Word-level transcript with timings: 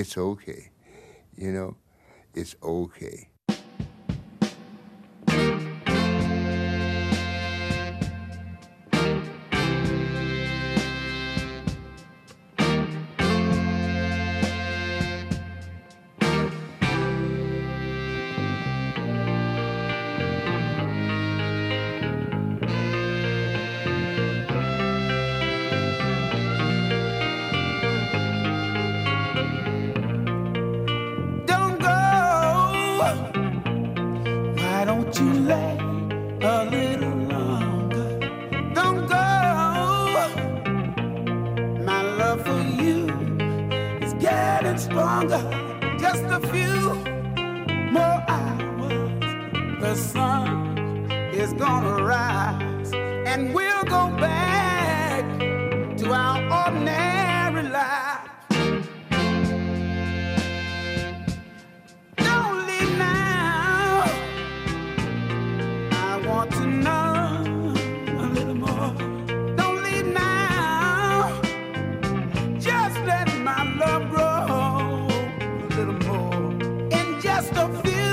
it's 0.00 0.16
okay. 0.18 0.70
You 1.36 1.52
know, 1.52 1.76
it's 2.34 2.56
okay. 2.62 3.30
Just 77.46 77.58
a 77.58 77.82
few 77.82 78.05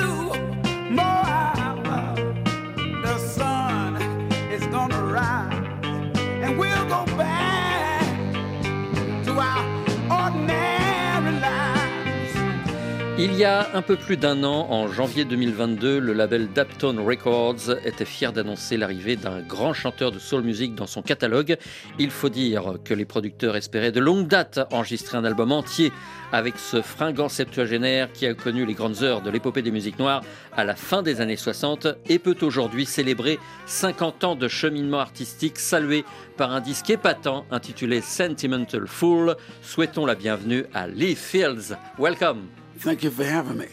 Il 13.26 13.36
y 13.36 13.46
a 13.46 13.74
un 13.74 13.82
peu 13.82 13.96
plus 13.96 14.18
d'un 14.18 14.44
an, 14.44 14.68
en 14.70 14.90
janvier 14.90 15.24
2022, 15.24 15.98
le 15.98 16.12
label 16.12 16.50
Daptone 16.52 17.00
Records 17.00 17.72
était 17.86 18.04
fier 18.04 18.34
d'annoncer 18.34 18.76
l'arrivée 18.76 19.16
d'un 19.16 19.40
grand 19.40 19.72
chanteur 19.72 20.12
de 20.12 20.20
soul 20.20 20.44
music 20.44 20.76
dans 20.76 20.88
son 20.88 21.02
catalogue. 21.02 21.56
Il 22.00 22.12
faut 22.12 22.28
dire 22.28 22.80
que 22.84 22.94
les 22.94 23.06
producteurs 23.06 23.56
espéraient 23.56 23.94
de 23.94 24.02
longue 24.02 24.28
date 24.28 24.60
enregistrer 24.74 25.18
un 25.18 25.24
album 25.24 25.54
entier 25.54 25.94
avec 26.34 26.58
ce 26.58 26.82
fringant 26.82 27.30
septuagénaire 27.30 28.12
qui 28.12 28.28
a 28.28 28.34
connu 28.34 28.66
les 28.66 28.74
grandes 28.74 29.04
heures 29.04 29.22
de 29.22 29.30
l'épopée 29.30 29.62
des 29.62 29.72
musiques 29.72 30.00
noires 30.00 30.22
à 30.52 30.66
la 30.66 30.76
fin 30.76 31.02
des 31.02 31.22
années 31.22 31.38
60 31.38 31.88
et 32.10 32.20
peut 32.20 32.36
aujourd'hui 32.42 32.86
célébrer 32.86 33.40
50 33.68 34.24
ans 34.26 34.36
de 34.36 34.50
cheminement 34.50 35.00
artistique 35.00 35.60
salué 35.60 36.04
par 36.36 36.52
un 36.52 36.60
disque 36.60 36.90
épatant 36.90 37.46
intitulé 37.52 38.02
Sentimental 38.02 38.86
Fool. 38.86 39.38
Souhaitons 39.62 40.06
la 40.06 40.16
bienvenue 40.16 40.66
à 40.74 40.88
Lee 40.88 41.16
Fields. 41.16 41.78
Welcome! 41.98 42.63
Thank 42.84 43.02
you 43.04 43.12
for 43.12 43.24
having 43.24 43.58
me. 43.58 43.68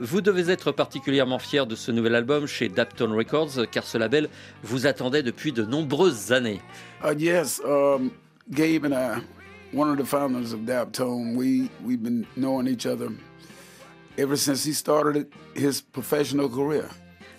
Vous 0.00 0.22
devez 0.22 0.50
être 0.50 0.72
particulièrement 0.72 1.38
fier 1.38 1.66
de 1.66 1.76
ce 1.76 1.92
nouvel 1.92 2.14
album 2.14 2.46
chez 2.46 2.70
Daptone 2.70 3.12
Records, 3.12 3.66
car 3.70 3.84
ce 3.84 3.98
label 3.98 4.30
vous 4.62 4.86
attendait 4.86 5.22
depuis 5.22 5.52
de 5.52 5.62
nombreuses 5.62 6.32
années. 6.32 6.62
Uh, 7.04 7.14
yes, 7.18 7.60
um, 7.66 8.10
Gabe 8.50 8.86
and 8.86 8.94
I, 8.94 9.20
one 9.74 9.90
of 9.90 9.98
the 9.98 10.08
founders 10.08 10.54
of 10.54 10.64
Daptone, 10.64 11.36
we 11.36 11.68
we've 11.84 12.02
been 12.02 12.24
knowing 12.34 12.66
each 12.66 12.86
other 12.86 13.10
ever 14.16 14.36
since 14.36 14.66
he 14.66 14.72
started 14.72 15.26
his 15.54 15.82
professional 15.82 16.48
career. 16.48 16.88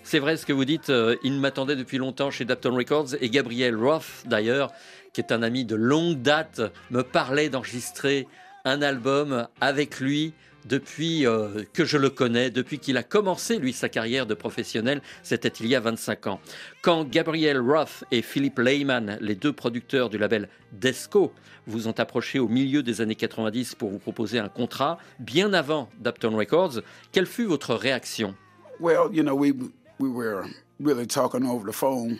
C'est 0.04 0.20
vrai 0.20 0.36
ce 0.36 0.46
que 0.46 0.52
vous 0.52 0.64
dites, 0.64 0.88
euh, 0.90 1.16
il 1.24 1.40
m'attendait 1.40 1.74
depuis 1.74 1.98
longtemps 1.98 2.30
chez 2.30 2.44
Daptone 2.44 2.76
Records, 2.76 3.16
et 3.20 3.28
Gabriel 3.28 3.74
Roth, 3.74 4.22
d'ailleurs, 4.24 4.72
qui 5.12 5.20
est 5.20 5.32
un 5.32 5.42
ami 5.42 5.64
de 5.64 5.74
longue 5.74 6.22
date, 6.22 6.62
me 6.92 7.02
parlait 7.02 7.48
d'enregistrer 7.48 8.28
un 8.64 8.82
album 8.82 9.48
avec 9.60 9.98
lui 9.98 10.32
depuis 10.68 11.26
euh, 11.26 11.62
que 11.72 11.84
je 11.84 11.96
le 11.96 12.10
connais, 12.10 12.50
depuis 12.50 12.78
qu'il 12.78 12.96
a 12.96 13.02
commencé, 13.02 13.58
lui, 13.58 13.72
sa 13.72 13.88
carrière 13.88 14.26
de 14.26 14.34
professionnel, 14.34 15.00
c'était 15.22 15.48
il 15.48 15.66
y 15.66 15.74
a 15.74 15.80
25 15.80 16.26
ans. 16.26 16.40
Quand 16.82 17.08
Gabriel 17.08 17.58
Roth 17.58 18.04
et 18.10 18.22
Philippe 18.22 18.58
Lehman, 18.58 19.18
les 19.20 19.34
deux 19.34 19.52
producteurs 19.52 20.10
du 20.10 20.18
label 20.18 20.48
Desco, 20.72 21.32
vous 21.66 21.88
ont 21.88 21.98
approché 21.98 22.38
au 22.38 22.48
milieu 22.48 22.82
des 22.82 23.00
années 23.00 23.14
90 23.14 23.74
pour 23.74 23.90
vous 23.90 23.98
proposer 23.98 24.38
un 24.38 24.48
contrat, 24.48 24.98
bien 25.18 25.52
avant 25.52 25.88
Daptone 26.00 26.34
Records, 26.34 26.80
quelle 27.12 27.26
fut 27.26 27.46
votre 27.46 27.74
réaction? 27.74 28.34
Well, 28.78 29.08
you 29.10 29.22
know, 29.22 29.34
we 29.34 29.52
we 29.98 30.10
were 30.10 30.44
really 30.78 31.06
talking 31.06 31.46
over 31.46 31.64
the 31.64 31.74
phone, 31.74 32.18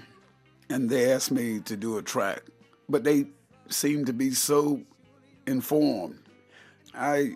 and 0.70 0.88
they 0.88 1.12
asked 1.12 1.30
me 1.30 1.60
to 1.60 1.76
do 1.76 1.98
a 1.98 2.02
track, 2.02 2.42
but 2.88 3.04
they 3.04 3.26
seemed 3.68 4.06
to 4.06 4.14
be 4.14 4.30
so 4.30 4.80
informed. 5.46 6.16
I 6.94 7.34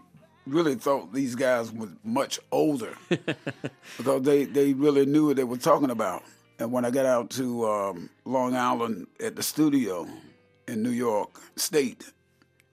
really 0.51 0.75
thought 0.75 1.13
these 1.13 1.35
guys 1.35 1.73
were 1.73 1.89
much 2.05 2.39
older 2.53 2.97
because 3.97 4.23
they 4.23 4.45
they 4.45 4.73
really 4.75 5.07
knew 5.07 5.29
what 5.29 5.37
they 5.37 5.45
were 5.45 5.57
talking 5.57 5.91
about. 5.91 6.23
And 6.59 6.73
when 6.73 6.85
I 6.85 6.91
got 6.91 7.07
out 7.07 7.31
to 7.31 7.67
um, 7.67 8.11
Long 8.25 8.55
Island 8.55 9.07
at 9.19 9.35
the 9.35 9.43
studio 9.43 10.07
in 10.69 10.83
New 10.83 10.91
York 10.91 11.41
State 11.57 12.13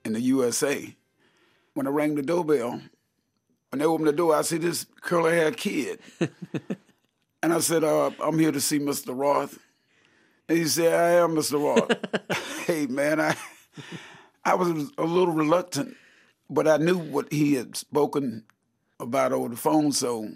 in 0.04 0.12
the 0.12 0.20
USA, 0.20 0.94
when 1.74 1.86
I 1.86 1.90
rang 1.90 2.14
the 2.14 2.22
doorbell, 2.22 2.82
when 3.70 3.78
they 3.78 3.84
opened 3.84 4.08
the 4.08 4.12
door, 4.12 4.34
I 4.34 4.42
see 4.42 4.58
this 4.58 4.86
curly 5.00 5.32
haired 5.32 5.56
kid. 5.56 6.00
and 7.42 7.52
I 7.52 7.60
said, 7.60 7.84
uh, 7.84 8.10
I'm 8.22 8.38
here 8.38 8.52
to 8.52 8.60
see 8.60 8.78
Mr. 8.78 9.18
Roth. 9.18 9.58
And 10.48 10.58
he 10.58 10.64
said, 10.64 10.92
I 10.92 11.22
am 11.22 11.34
Mr. 11.34 11.62
Roth. 11.62 12.66
hey, 12.66 12.86
man, 12.86 13.20
I, 13.20 13.36
I 14.44 14.54
was 14.54 14.90
a 14.96 15.04
little 15.04 15.34
reluctant, 15.34 15.94
but 16.48 16.66
I 16.66 16.78
knew 16.78 16.98
what 16.98 17.32
he 17.32 17.54
had 17.54 17.76
spoken 17.76 18.44
about 19.00 19.32
over 19.32 19.48
the 19.48 19.56
phone, 19.56 19.92
so 19.92 20.28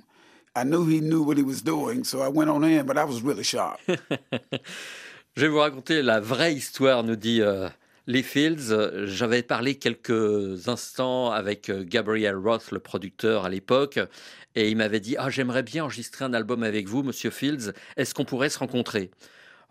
I 0.54 0.64
knew 0.64 0.86
he 0.86 1.00
knew 1.00 1.22
what 1.22 1.36
he 1.36 1.42
was 1.42 1.62
doing. 1.62 2.04
So 2.04 2.20
I 2.22 2.28
went 2.28 2.50
on 2.50 2.64
in, 2.64 2.86
but 2.86 2.98
I 2.98 3.04
was 3.04 3.22
really 3.22 3.44
shocked. 3.44 3.82
Je 5.34 5.40
vais 5.40 5.48
vous 5.48 5.60
raconter 5.60 6.02
la 6.02 6.20
vraie 6.20 6.54
histoire, 6.54 7.04
nous 7.04 7.16
dit 7.16 7.40
euh, 7.40 7.68
Fields. 8.22 9.06
J'avais 9.06 9.42
parlé 9.42 9.76
quelques 9.76 10.68
instants 10.68 11.30
avec 11.30 11.70
euh, 11.70 11.84
Gabriel 11.86 12.36
Roth, 12.36 12.70
le 12.70 12.80
producteur 12.80 13.46
à 13.46 13.48
l'époque, 13.48 13.98
et 14.54 14.68
il 14.68 14.76
m'avait 14.76 15.00
dit 15.00 15.16
Ah, 15.18 15.30
j'aimerais 15.30 15.62
bien 15.62 15.84
enregistrer 15.84 16.26
un 16.26 16.34
album 16.34 16.62
avec 16.62 16.86
vous, 16.86 17.02
monsieur 17.02 17.30
Fields. 17.30 17.72
Est-ce 17.96 18.12
qu'on 18.12 18.26
pourrait 18.26 18.50
se 18.50 18.58
rencontrer? 18.58 19.10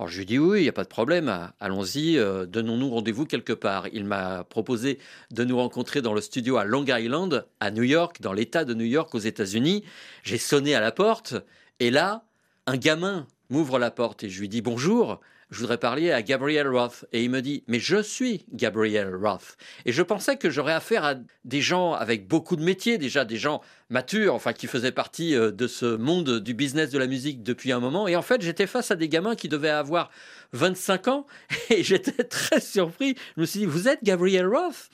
Alors 0.02 0.10
je 0.10 0.16
lui 0.16 0.24
ai 0.24 0.26
dit 0.26 0.40
oui, 0.40 0.62
il 0.62 0.64
n'y 0.64 0.70
a 0.70 0.74
pas 0.74 0.84
de 0.84 0.90
problème, 0.90 1.52
allons-y, 1.60 2.18
euh, 2.18 2.48
donnons-nous 2.48 2.90
rendez-vous 2.90 3.28
quelque 3.28 3.54
part. 3.54 3.88
Il 3.94 4.04
m'a 4.04 4.44
proposé 4.44 4.98
de 5.30 5.44
nous 5.44 5.56
rencontrer 5.58 6.02
dans 6.02 6.16
le 6.16 6.22
studio 6.22 6.58
à 6.58 6.66
Long 6.66 6.84
Island, 6.88 7.46
à 7.60 7.70
New 7.70 7.84
York, 7.84 8.20
dans 8.20 8.34
l'État 8.34 8.66
de 8.66 8.74
New 8.74 8.86
York 8.86 9.14
aux 9.14 9.20
États-Unis. 9.20 9.84
J'ai 10.24 10.40
sonné 10.40 10.74
à 10.74 10.80
la 10.80 10.92
porte 10.92 11.36
et 11.80 11.92
là, 11.92 12.24
un 12.66 12.78
gamin 12.78 13.28
m'ouvre 13.52 13.78
la 13.78 13.92
porte 13.92 14.24
et 14.24 14.30
je 14.32 14.40
lui 14.40 14.50
dis 14.50 14.64
bonjour. 14.64 15.20
Je 15.52 15.60
voudrais 15.60 15.78
parler 15.78 16.12
à 16.12 16.22
Gabriel 16.22 16.68
Roth. 16.70 17.06
Et 17.12 17.24
il 17.24 17.30
me 17.30 17.42
dit, 17.42 17.66
mais 17.68 17.80
je 17.80 18.02
suis 18.02 18.46
Gabriel 18.54 19.14
Roth. 19.14 19.58
Et 19.86 19.92
je 19.92 20.02
pensais 20.02 20.38
que 20.38 20.50
j'aurais 20.50 20.72
affaire 20.72 21.04
à 21.04 21.16
des 21.44 21.60
gens 21.60 21.94
avec 21.94 22.26
beaucoup 22.26 22.56
de 22.56 22.64
métiers, 22.64 22.98
déjà 22.98 23.26
des 23.26 23.36
gens 23.36 23.62
matures, 23.90 24.34
enfin 24.34 24.54
qui 24.54 24.68
faisaient 24.68 24.94
partie 24.94 25.36
euh, 25.36 25.52
de 25.52 25.68
ce 25.68 25.98
monde 25.98 26.40
du 26.40 26.54
business 26.54 26.90
de 26.90 26.98
la 26.98 27.08
musique 27.08 27.44
depuis 27.44 27.74
un 27.74 27.82
moment. 27.82 28.08
Et 28.08 28.16
en 28.16 28.22
fait, 28.22 28.42
j'étais 28.42 28.66
face 28.66 28.92
à 28.92 28.96
des 28.96 29.10
gamins 29.10 29.36
qui 29.36 29.50
devaient 29.50 29.70
avoir 29.70 30.10
25 30.54 31.10
ans 31.10 31.28
et 31.70 31.84
j'étais 31.84 32.24
très 32.24 32.62
surpris. 32.62 33.16
Je 33.36 33.42
me 33.42 33.46
suis 33.46 33.60
dit, 33.60 33.66
vous 33.66 33.90
êtes 33.90 34.04
Gabriel 34.04 34.48
Roth? 34.48 34.90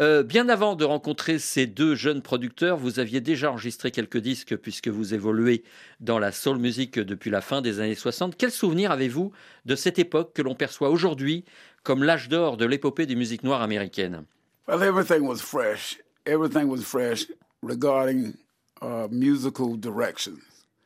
Euh, 0.00 0.22
bien 0.22 0.48
avant 0.48 0.76
de 0.76 0.84
rencontrer 0.84 1.40
ces 1.40 1.66
deux 1.66 1.96
jeunes 1.96 2.22
producteurs, 2.22 2.76
vous 2.76 3.00
aviez 3.00 3.20
déjà 3.20 3.50
enregistré 3.50 3.90
quelques 3.90 4.18
disques 4.18 4.56
puisque 4.56 4.86
vous 4.86 5.12
évoluez 5.12 5.64
dans 5.98 6.20
la 6.20 6.30
soul 6.30 6.58
music 6.58 7.00
depuis 7.00 7.30
la 7.30 7.40
fin 7.40 7.62
des 7.62 7.80
années 7.80 7.96
60. 7.96 8.36
Quel 8.36 8.52
souvenir 8.52 8.92
avez-vous 8.92 9.32
de 9.64 9.74
cette 9.74 9.98
époque 9.98 10.34
que 10.34 10.42
l'on 10.42 10.54
perçoit 10.54 10.90
aujourd'hui 10.90 11.44
comme 11.82 12.04
l'âge 12.04 12.28
d'or 12.28 12.56
de 12.56 12.64
l'épopée 12.64 13.06
des 13.06 13.16
musiques 13.16 13.42
noires 13.42 13.62
américaines 13.62 14.24
Well, 14.68 14.82
everything 14.82 15.26
was 15.26 15.38
fresh. 15.40 15.98
Everything 16.26 16.68
was 16.68 16.82
fresh 16.82 17.26
regarding 17.62 18.34
uh, 18.82 19.08
musical 19.10 19.76
directions. 19.76 20.38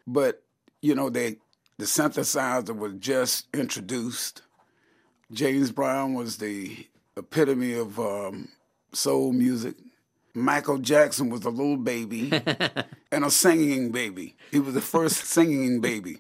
But, 0.06 0.43
you 0.81 0.94
know, 0.94 1.11
they, 1.11 1.38
the 1.79 1.85
synthesizer 1.85 2.75
was 2.75 2.93
just 2.99 3.49
introduced. 3.53 4.43
James 5.32 5.70
Brown 5.70 6.15
was 6.15 6.38
the 6.38 6.87
epitome 7.17 7.75
of 7.75 7.99
um, 7.99 8.49
soul 8.93 9.33
music. 9.33 9.75
Michael 10.35 10.79
Jackson 10.79 11.29
was 11.29 11.44
a 11.44 11.50
little 11.50 11.77
baby 11.77 12.31
and 13.12 13.25
a 13.25 13.31
singing 13.31 13.93
baby. 13.93 14.35
He 14.50 14.59
was 14.61 14.73
the 14.75 14.81
first 14.81 15.25
singing 15.27 15.81
baby 15.81 16.19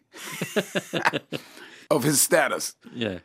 of 1.90 2.02
his 2.04 2.20
status. 2.20 2.74
Yeah. 2.94 3.18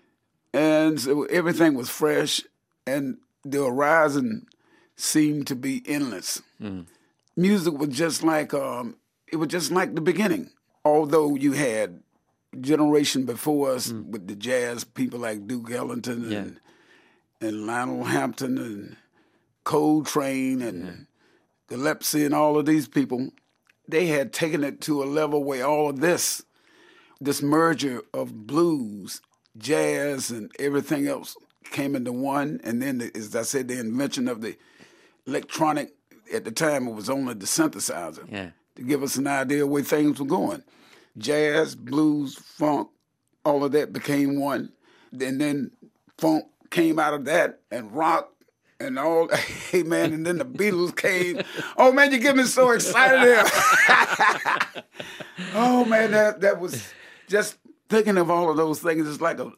And 0.53 0.99
so 0.99 1.23
everything 1.25 1.73
was 1.75 1.89
fresh, 1.89 2.41
and 2.85 3.17
the 3.44 3.63
horizon 3.65 4.47
seemed 4.95 5.47
to 5.47 5.55
be 5.55 5.83
endless. 5.85 6.41
Music 7.35 7.73
was 7.73 7.89
just 7.89 8.23
like 8.23 8.53
um, 8.53 8.95
it 9.31 9.35
was 9.35 9.49
just 9.49 9.71
like 9.71 9.94
the 9.94 10.01
beginning. 10.01 10.49
Although 10.85 11.35
you 11.35 11.51
had 11.51 12.01
generation 12.61 13.25
before 13.25 13.71
us 13.73 13.91
with 13.91 14.27
the 14.27 14.35
jazz 14.35 14.83
people 14.85 15.19
like 15.19 15.45
Duke 15.47 15.69
Ellington 15.69 16.31
Yeah. 16.31 16.38
and 16.39 16.59
and 17.41 17.67
Lionel 17.67 18.05
Hampton 18.05 18.57
and 18.57 18.95
Coltrane 19.67 20.61
and 20.61 21.07
Gillespie 21.67 22.23
and 22.23 22.33
all 22.33 22.57
of 22.57 22.65
these 22.65 22.87
people, 22.87 23.31
they 23.85 24.05
had 24.05 24.31
taken 24.31 24.63
it 24.63 24.79
to 24.81 25.03
a 25.03 25.05
level 25.05 25.43
where 25.43 25.65
all 25.67 25.89
of 25.89 25.99
this, 25.99 26.41
this 27.19 27.41
merger 27.41 28.01
of 28.13 28.47
blues, 28.47 29.19
jazz, 29.57 30.31
and 30.31 30.49
everything 30.57 31.05
else 31.05 31.35
came 31.69 31.97
into 31.97 32.13
one. 32.13 32.61
And 32.63 32.81
then, 32.81 32.99
the, 32.99 33.11
as 33.13 33.35
I 33.35 33.41
said, 33.41 33.67
the 33.67 33.77
invention 33.77 34.29
of 34.29 34.39
the 34.39 34.55
electronic, 35.25 35.93
at 36.33 36.45
the 36.45 36.51
time 36.51 36.87
it 36.87 36.93
was 36.93 37.09
only 37.09 37.33
the 37.33 37.45
synthesizer 37.45 38.25
Yeah. 38.31 38.51
to 38.75 38.83
give 38.83 39.03
us 39.03 39.17
an 39.17 39.27
idea 39.27 39.67
where 39.67 39.83
things 39.83 40.17
were 40.17 40.27
going. 40.27 40.63
Jazz, 41.17 41.75
blues, 41.75 42.35
funk, 42.37 42.87
all 43.43 43.65
of 43.65 43.73
that 43.73 43.91
became 43.91 44.39
one. 44.39 44.71
And 45.11 45.41
then 45.41 45.71
funk 46.17 46.45
came 46.69 46.99
out 46.99 47.13
of 47.13 47.25
that 47.25 47.59
and 47.69 47.91
rock 47.91 48.31
and 48.79 48.97
all 49.00 49.27
hey 49.71 49.83
man, 49.83 50.13
and 50.13 50.25
then 50.25 50.38
the 50.38 50.45
Beatles 50.45 50.95
came. 50.95 51.41
Oh 51.77 51.91
man, 51.91 52.12
you 52.12 52.19
get 52.19 52.35
me 52.35 52.44
so 52.44 52.71
excited 52.71 53.21
here. 53.21 53.44
oh 55.53 55.85
man, 55.85 56.12
that 56.12 56.41
that 56.41 56.59
was 56.59 56.91
just 57.27 57.57
thinking 57.89 58.18
of 58.18 58.29
all 58.29 58.50
of 58.50 58.57
those 58.57 58.79
things 58.81 59.07
It's 59.07 59.21
like 59.21 59.39
a 59.39 59.51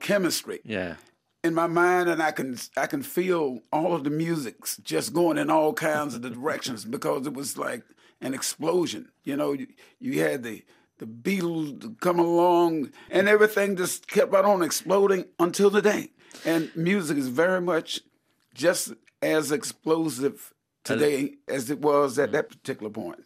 chemistry 0.00 0.60
Yeah. 0.64 0.96
in 1.44 1.54
my 1.54 1.66
mind 1.66 2.08
and 2.08 2.22
I 2.22 2.30
can 2.30 2.56
I 2.76 2.86
can 2.86 3.02
feel 3.02 3.60
all 3.72 3.94
of 3.94 4.04
the 4.04 4.10
musics 4.10 4.76
just 4.78 5.12
going 5.12 5.38
in 5.38 5.50
all 5.50 5.72
kinds 5.72 6.14
of 6.14 6.22
the 6.22 6.30
directions 6.30 6.84
because 6.84 7.26
it 7.26 7.34
was 7.34 7.56
like 7.58 7.82
an 8.20 8.32
explosion. 8.34 9.10
You 9.24 9.36
know, 9.36 9.52
you, 9.52 9.66
you 10.00 10.20
had 10.22 10.42
the 10.42 10.64
the 10.98 11.06
Beatles 11.06 12.00
come 12.00 12.18
along 12.18 12.90
and 13.10 13.28
everything 13.28 13.76
just 13.76 14.08
kept 14.08 14.32
right 14.32 14.44
on 14.44 14.62
exploding 14.62 15.26
until 15.38 15.70
today. 15.70 16.10
And 16.46 16.70
music 16.74 17.18
is 17.18 17.28
very 17.28 17.60
much 17.60 18.00
just 18.56 18.92
as 19.22 19.52
explosive 19.52 20.52
today 20.84 21.34
as 21.48 21.70
it 21.70 21.80
was 21.80 22.18
at 22.18 22.26
mm-hmm. 22.26 22.36
that 22.36 22.48
particular 22.48 22.90
point. 22.90 23.24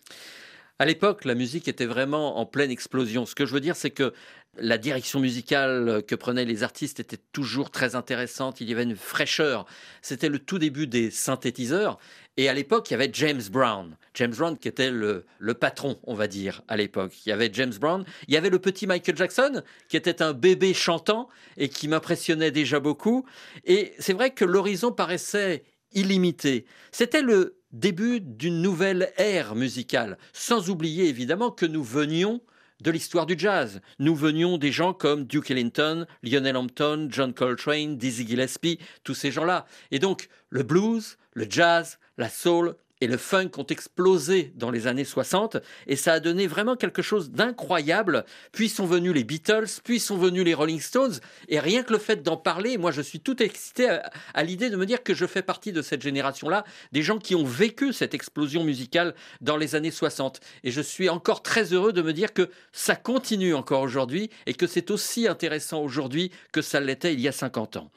À 0.81 0.87
l'époque, 0.87 1.27
la 1.27 1.35
musique 1.35 1.69
était 1.69 1.85
vraiment 1.85 2.39
en 2.39 2.47
pleine 2.47 2.71
explosion. 2.71 3.27
Ce 3.27 3.35
que 3.35 3.45
je 3.45 3.53
veux 3.53 3.61
dire, 3.61 3.77
c'est 3.77 3.91
que 3.91 4.15
la 4.57 4.79
direction 4.79 5.21
musicale 5.21 6.03
que 6.09 6.15
prenaient 6.15 6.47
les 6.47 6.63
artistes 6.63 7.01
était 7.01 7.19
toujours 7.33 7.71
très 7.71 7.97
intéressante. 7.97 8.63
Il 8.63 8.71
y 8.71 8.73
avait 8.73 8.85
une 8.85 8.97
fraîcheur. 8.97 9.67
C'était 10.01 10.31
le 10.31 10.39
tout 10.39 10.59
début 10.59 10.87
des 10.87 11.11
synthétiseurs. 11.11 11.99
Et 12.39 12.49
à 12.49 12.55
l'époque, 12.55 12.89
il 12.89 12.93
y 12.93 12.95
avait 12.95 13.11
James 13.13 13.43
Brown. 13.51 13.95
James 14.15 14.35
Brown 14.35 14.57
qui 14.57 14.69
était 14.69 14.91
le, 14.91 15.27
le 15.39 15.53
patron, 15.53 16.01
on 16.05 16.15
va 16.15 16.29
dire, 16.29 16.63
à 16.67 16.79
l'époque. 16.79 17.13
Il 17.27 17.29
y 17.29 17.33
avait 17.33 17.51
James 17.53 17.75
Brown. 17.79 18.03
Il 18.27 18.33
y 18.33 18.39
avait 18.39 18.49
le 18.49 18.59
petit 18.59 18.87
Michael 18.87 19.19
Jackson 19.19 19.63
qui 19.91 19.99
était 19.99 20.23
un 20.23 20.33
bébé 20.33 20.73
chantant 20.73 21.29
et 21.59 21.69
qui 21.69 21.89
m'impressionnait 21.89 22.53
déjà 22.53 22.81
beaucoup. 22.81 23.27
Et 23.67 23.93
c'est 23.99 24.15
vrai 24.15 24.31
que 24.31 24.47
l'horizon 24.47 24.93
paraissait 24.93 25.63
illimité. 25.93 26.65
C'était 26.91 27.21
le 27.21 27.60
début 27.73 28.21
d'une 28.21 28.63
nouvelle 28.63 29.13
ère 29.17 29.55
musicale, 29.55 30.19
sans 30.33 30.71
oublier 30.71 31.09
évidemment 31.09 31.51
que 31.51 31.67
nous 31.67 31.83
venions 31.83 32.41
de 32.81 32.91
l'histoire 32.91 33.27
du 33.27 33.39
jazz. 33.39 33.81
Nous 33.99 34.15
venions 34.15 34.59
des 34.59 34.73
gens 34.73 34.93
comme 34.93 35.25
Duke 35.25 35.51
Ellington, 35.51 36.07
Lionel 36.23 36.57
Hampton, 36.57 37.09
John 37.11 37.35
Coltrane, 37.35 37.97
Dizzy 37.97 38.27
Gillespie, 38.27 38.79
tous 39.05 39.15
ces 39.15 39.31
gens-là. 39.31 39.67
Et 39.91 39.99
donc 39.99 40.29
le 40.49 40.63
blues, 40.63 41.19
le 41.35 41.47
jazz, 41.49 41.99
la 42.17 42.29
soul 42.29 42.75
et 43.01 43.07
le 43.07 43.17
funk 43.17 43.51
ont 43.57 43.67
explosé 43.67 44.53
dans 44.57 44.71
les 44.71 44.87
années 44.87 45.05
60 45.05 45.57
et 45.87 45.97
ça 45.97 46.15
a 46.15 46.21
donné 46.21 46.47
vraiment 46.47 46.77
quelque 46.77 47.03
chose 47.03 47.31
d'incroyable. 47.31 48.25
Puis 48.53 48.69
sont 48.69 48.87
venus 48.87 49.13
les 49.13 49.25
Beatles, 49.25 49.81
puis 49.85 50.01
sont 50.01 50.17
venus 50.17 50.45
les 50.45 50.55
Rolling 50.55 50.81
Stones 50.81 51.19
et 51.49 51.61
rien 51.61 51.83
que 51.83 51.93
le 51.93 51.99
fait 51.99 52.23
d'en 52.23 52.37
parler, 52.37 52.79
moi 52.79 52.91
je 52.91 53.03
suis 53.03 53.21
tout 53.21 53.43
excité 53.43 53.89
à, 53.89 54.11
à 54.35 54.43
l'idée 54.43 54.71
de 54.71 54.77
me 54.77 54.87
dire 54.87 55.03
que 55.03 55.15
je 55.15 55.27
fais 55.27 55.43
partie 55.43 55.73
de 55.73 55.83
cette 55.83 56.03
génération-là, 56.03 56.65
des 56.93 57.03
gens 57.03 57.19
qui 57.19 57.35
ont 57.35 57.45
vécu 57.45 57.93
cette 57.93 58.15
explosion 58.15 58.65
musicale 58.65 59.15
dans 59.41 59.57
les 59.57 59.75
années 59.75 59.91
60 59.91 60.41
et 60.65 60.71
je 60.71 60.81
suis 60.81 61.09
encore 61.09 61.43
très 61.43 61.73
heureux 61.73 61.93
de 61.93 62.03
me 62.03 62.13
dire 62.13 62.33
que 62.33 62.51
ça 62.73 62.97
continue 62.97 63.55
encore 63.55 63.83
aujourd'hui 63.83 64.31
et 64.47 64.55
que 64.55 64.67
c'est 64.67 64.91
aussi 64.91 65.27
intéressant 65.27 65.83
aujourd'hui 65.83 66.31
que 66.53 66.63
ça 66.63 66.81
l'était 66.81 67.15
il 67.15 67.21
y 67.21 67.29
a 67.29 67.33
50 67.33 67.77
ans. 67.77 67.91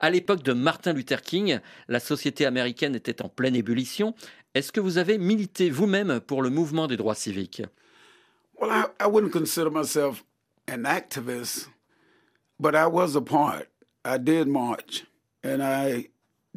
À 0.00 0.10
l'époque 0.10 0.42
de 0.42 0.52
Martin 0.52 0.92
Luther 0.92 1.22
King, 1.22 1.60
la 1.88 2.00
société 2.00 2.44
américaine 2.44 2.94
était 2.94 3.22
en 3.22 3.28
pleine 3.28 3.56
ébullition. 3.56 4.14
Est-ce 4.56 4.72
que 4.72 4.80
vous 4.80 4.96
avez 4.96 5.18
milité 5.18 5.68
vous-même 5.68 6.18
pour 6.18 6.40
le 6.40 6.48
mouvement 6.48 6.86
des 6.86 6.96
droits 6.96 7.14
civiques 7.14 7.60
Well, 8.58 8.70
I, 8.70 8.86
I 8.98 9.06
wouldn't 9.06 9.30
consider 9.30 9.68
myself 9.68 10.24
an 10.66 10.84
activist, 10.86 11.68
but 12.58 12.74
I 12.74 12.86
was 12.86 13.14
a 13.16 13.20
part. 13.20 13.68
I 14.02 14.16
did 14.16 14.48
march, 14.48 15.04
and 15.44 15.62
I 15.62 16.08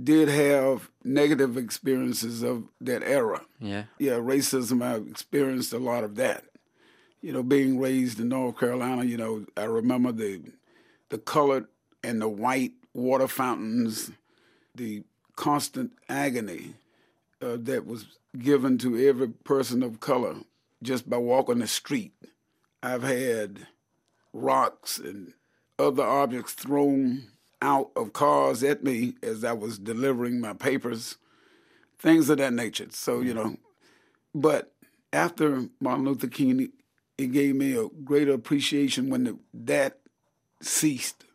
did 0.02 0.30
have 0.30 0.90
negative 1.04 1.58
experiences 1.58 2.42
of 2.42 2.70
that 2.80 3.04
era. 3.04 3.42
Yeah. 3.60 3.84
Yeah, 3.98 4.20
racism, 4.22 4.82
I 4.82 4.96
experienced 5.10 5.74
a 5.74 5.78
lot 5.78 6.06
of 6.06 6.16
that. 6.16 6.46
You 7.22 7.34
know, 7.34 7.44
being 7.44 7.82
raised 7.82 8.18
in 8.18 8.30
North 8.30 8.58
Carolina, 8.58 9.04
you 9.04 9.18
know, 9.18 9.46
I 9.58 9.66
remember 9.66 10.14
the 10.14 10.40
the 11.10 11.18
colored 11.18 11.68
and 12.02 12.22
the 12.22 12.30
white 12.30 12.76
water 12.94 13.28
fountains, 13.28 14.12
the 14.74 15.04
constant 15.36 15.92
agony 16.08 16.76
uh, 17.42 17.58
that 17.60 17.86
was 17.86 18.06
given 18.38 18.78
to 18.80 19.08
every 19.08 19.30
person 19.30 19.84
of 19.84 20.00
color 20.00 20.36
just 20.84 21.10
by 21.10 21.18
walking 21.18 21.60
the 21.60 21.68
street. 21.68 22.14
I've 22.82 23.04
had 23.04 23.68
rocks 24.34 24.98
and 24.98 25.34
other 25.78 26.04
objects 26.04 26.54
thrown 26.54 27.28
out 27.62 27.92
of 27.96 28.14
cars 28.14 28.64
at 28.64 28.84
me 28.84 29.16
as 29.22 29.44
I 29.44 29.54
was 29.54 29.78
delivering 29.78 30.40
my 30.40 30.54
papers, 30.54 31.18
things 31.98 32.30
of 32.30 32.38
that 32.38 32.54
nature. 32.54 32.88
So, 32.92 33.22
you 33.22 33.34
know, 33.34 33.58
but 34.34 34.74
after 35.12 35.68
Martin 35.82 36.06
Luther 36.06 36.28
King, 36.28 36.70
it 37.18 37.32
gave 37.32 37.56
me 37.56 37.76
a 37.76 37.90
greater 38.04 38.34
appreciation 38.34 39.10
when 39.10 39.24
the, 39.26 39.38
that 39.54 40.00
ceased, 40.62 41.26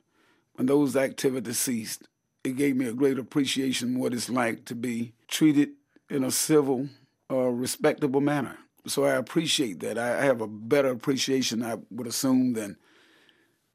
when 0.54 0.66
those 0.66 0.96
activities 0.96 1.58
ceased. 1.58 2.08
It 2.42 2.56
gave 2.56 2.76
me 2.76 2.86
a 2.86 2.92
great 2.92 3.18
appreciation 3.18 3.98
what 3.98 4.12
it's 4.12 4.28
like 4.28 4.66
to 4.66 4.74
be 4.74 5.14
treated 5.28 5.70
in 6.10 6.24
a 6.24 6.30
civil, 6.30 6.86
uh, 7.30 7.50
respectable 7.50 8.20
manner. 8.20 8.56
So 8.86 9.04
I 9.04 9.16
appreciate 9.16 9.80
that. 9.80 9.98
I 9.98 10.22
I 10.22 10.24
have 10.26 10.42
a 10.42 10.46
better 10.46 10.90
appreciation, 10.90 11.62
I 11.62 11.76
would 11.90 12.06
assume, 12.06 12.52
than 12.54 12.76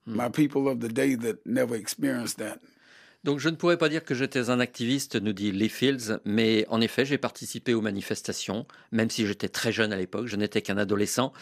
my 0.05 0.29
people 0.29 0.67
of 0.67 0.79
the 0.79 0.89
day 0.89 1.15
that 1.15 1.45
never 1.45 1.75
experienced 1.75 2.37
that. 2.37 2.59
Donc 3.25 3.39
je 3.39 3.49
ne 3.49 3.55
pourrais 3.55 3.77
pas 3.77 3.89
dire 3.89 4.05
que 4.05 4.15
j'étais 4.15 4.49
un 4.49 4.61
activiste, 4.61 5.17
nous 5.17 5.33
dit 5.33 5.51
Lee 5.51 5.67
Fields, 5.67 6.19
mais 6.23 6.65
en 6.69 6.79
effet 6.79 7.05
j'ai 7.05 7.17
participé 7.17 7.73
aux 7.73 7.81
manifestations, 7.81 8.65
même 8.93 9.09
si 9.09 9.27
j'étais 9.27 9.49
très 9.49 9.73
jeune 9.73 9.91
à 9.91 9.97
l'époque, 9.97 10.27
je 10.27 10.37
n'étais 10.37 10.61
qu'un 10.61 10.77
adolescent. 10.77 11.33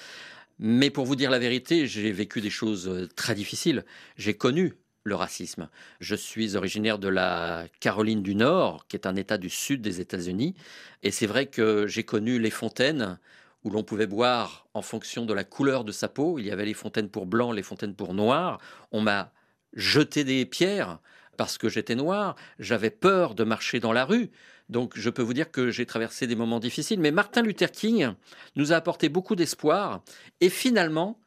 Mais 0.58 0.90
pour 0.90 1.06
vous 1.06 1.16
dire 1.16 1.30
la 1.30 1.38
vérité, 1.38 1.86
j'ai 1.86 2.12
vécu 2.12 2.42
des 2.42 2.50
choses 2.50 2.88
euh, 2.88 3.08
très 3.16 3.36
difficiles. 3.36 3.86
J'ai 4.18 4.34
connu 4.34 4.74
le 5.08 5.16
racisme. 5.16 5.70
Je 6.00 6.16
suis 6.16 6.56
originaire 6.56 7.00
de 7.00 7.08
la 7.08 7.66
Caroline 7.80 8.22
du 8.22 8.36
Nord, 8.36 8.88
qui 8.88 8.96
est 8.96 9.08
un 9.08 9.16
État 9.16 9.38
du 9.38 9.50
sud 9.50 9.82
des 9.82 10.02
États-Unis, 10.02 10.56
et 11.04 11.12
c'est 11.12 11.28
vrai 11.28 11.48
que 11.48 11.88
j'ai 11.88 12.04
connu 12.04 12.40
les 12.40 12.52
fontaines 12.52 13.18
où 13.64 13.70
l'on 13.70 13.84
pouvait 13.84 14.08
boire 14.08 14.68
en 14.74 14.82
fonction 14.82 15.26
de 15.26 15.34
la 15.34 15.44
couleur 15.44 15.84
de 15.84 15.92
sa 15.92 16.08
peau. 16.08 16.40
Il 16.40 16.46
y 16.46 16.52
avait 16.52 16.66
les 16.66 16.74
fontaines 16.74 17.10
pour 17.10 17.26
blanc, 17.26 17.52
les 17.52 17.64
fontaines 17.64 17.96
pour 17.96 18.14
noir. 18.14 18.60
On 18.92 19.02
m'a 19.02 19.34
jeté 19.74 20.24
des 20.24 20.46
pierres 20.46 21.00
parce 21.38 21.58
que 21.58 21.70
j'étais 21.70 21.96
noir, 21.96 22.36
j'avais 22.60 22.90
peur 22.90 23.36
de 23.36 23.44
marcher 23.44 23.80
dans 23.80 23.94
la 23.94 24.06
rue. 24.06 24.32
Donc 24.70 24.94
je 24.98 25.10
peux 25.10 25.22
vous 25.22 25.34
dire 25.34 25.52
que 25.52 25.70
j'ai 25.70 25.86
traversé 25.86 26.28
des 26.28 26.36
moments 26.36 26.60
difficiles. 26.60 27.00
Mais 27.00 27.12
Martin 27.12 27.42
Luther 27.42 27.72
King 27.72 28.14
nous 28.56 28.74
a 28.74 28.78
apporté 28.78 29.10
beaucoup 29.10 29.36
d'espoir. 29.36 30.02
Et 30.42 30.50
finalement, 30.50 31.20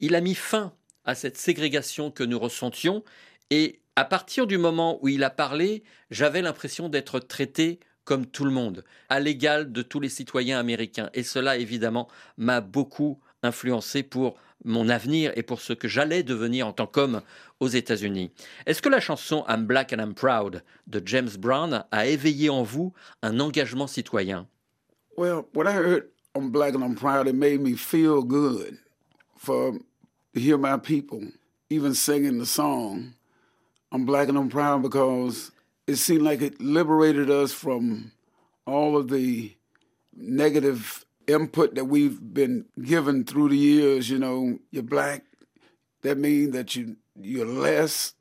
il 0.00 0.14
a 0.14 0.20
mis 0.20 0.34
fin 0.34 0.72
à 1.04 1.14
cette 1.14 1.36
ségrégation 1.36 2.10
que 2.10 2.24
nous 2.24 2.38
ressentions. 2.38 3.02
Et 3.50 3.80
à 3.96 4.04
partir 4.04 4.46
du 4.46 4.58
moment 4.58 4.98
où 5.02 5.08
il 5.08 5.24
a 5.24 5.30
parlé, 5.30 5.82
j'avais 6.10 6.42
l'impression 6.42 6.88
d'être 6.88 7.18
traité 7.18 7.80
comme 8.04 8.26
tout 8.26 8.44
le 8.44 8.50
monde, 8.50 8.84
à 9.10 9.20
l'égal 9.20 9.70
de 9.70 9.82
tous 9.82 10.00
les 10.00 10.08
citoyens 10.08 10.58
américains. 10.58 11.10
Et 11.12 11.22
cela, 11.22 11.58
évidemment, 11.58 12.08
m'a 12.38 12.62
beaucoup 12.62 13.20
influencé 13.42 14.02
pour 14.02 14.36
mon 14.64 14.88
avenir 14.88 15.32
et 15.36 15.42
pour 15.42 15.60
ce 15.60 15.72
que 15.72 15.88
j'allais 15.88 16.22
devenir 16.22 16.66
en 16.66 16.72
tant 16.72 16.86
qu'homme 16.86 17.20
aux 17.60 17.68
États-Unis. 17.68 18.30
Est-ce 18.66 18.80
que 18.80 18.88
la 18.88 19.00
chanson 19.00 19.44
I'm 19.48 19.66
Black 19.66 19.92
and 19.92 20.00
I'm 20.00 20.14
Proud 20.14 20.62
de 20.86 21.02
James 21.04 21.30
Brown 21.38 21.84
a 21.90 22.06
éveillé 22.06 22.50
en 22.50 22.62
vous 22.62 22.92
un 23.22 23.40
engagement 23.40 23.86
citoyen? 23.86 24.46
Well, 25.16 25.44
when 25.54 25.66
I 25.66 25.72
heard 25.72 26.10
I'm 26.34 26.50
Black 26.50 26.74
and 26.74 26.82
I'm 26.82 26.94
Proud, 26.94 27.28
it 27.28 27.34
made 27.34 27.60
me 27.60 27.74
feel 27.74 28.22
good 28.22 28.78
for 29.36 29.72
to 30.34 30.40
hear 30.40 30.56
my 30.56 30.78
people 30.78 31.20
even 31.68 31.94
singing 31.94 32.38
the 32.38 32.46
song 32.46 33.14
I'm 33.90 34.04
Black 34.04 34.28
and 34.28 34.36
I'm 34.36 34.50
Proud 34.50 34.82
because 34.82 35.50
it 35.86 35.96
seemed 35.96 36.22
like 36.22 36.42
it 36.42 36.60
liberated 36.60 37.30
us 37.30 37.52
from 37.52 38.12
all 38.66 38.98
of 38.98 39.08
the 39.08 39.56
negative 40.14 41.06
input 41.26 41.74
that 41.74 41.86
we've 41.86 42.20
been 42.34 42.66
given 42.82 43.24
through 43.24 43.48
the 43.48 43.56
years. 43.56 44.10
You 44.10 44.18
know, 44.18 44.58
you're 44.70 44.82
black, 44.82 45.24
that 46.02 46.18
means 46.18 46.52
that 46.52 46.76
you 46.76 46.96
you're 47.18 47.46
less. 47.46 48.12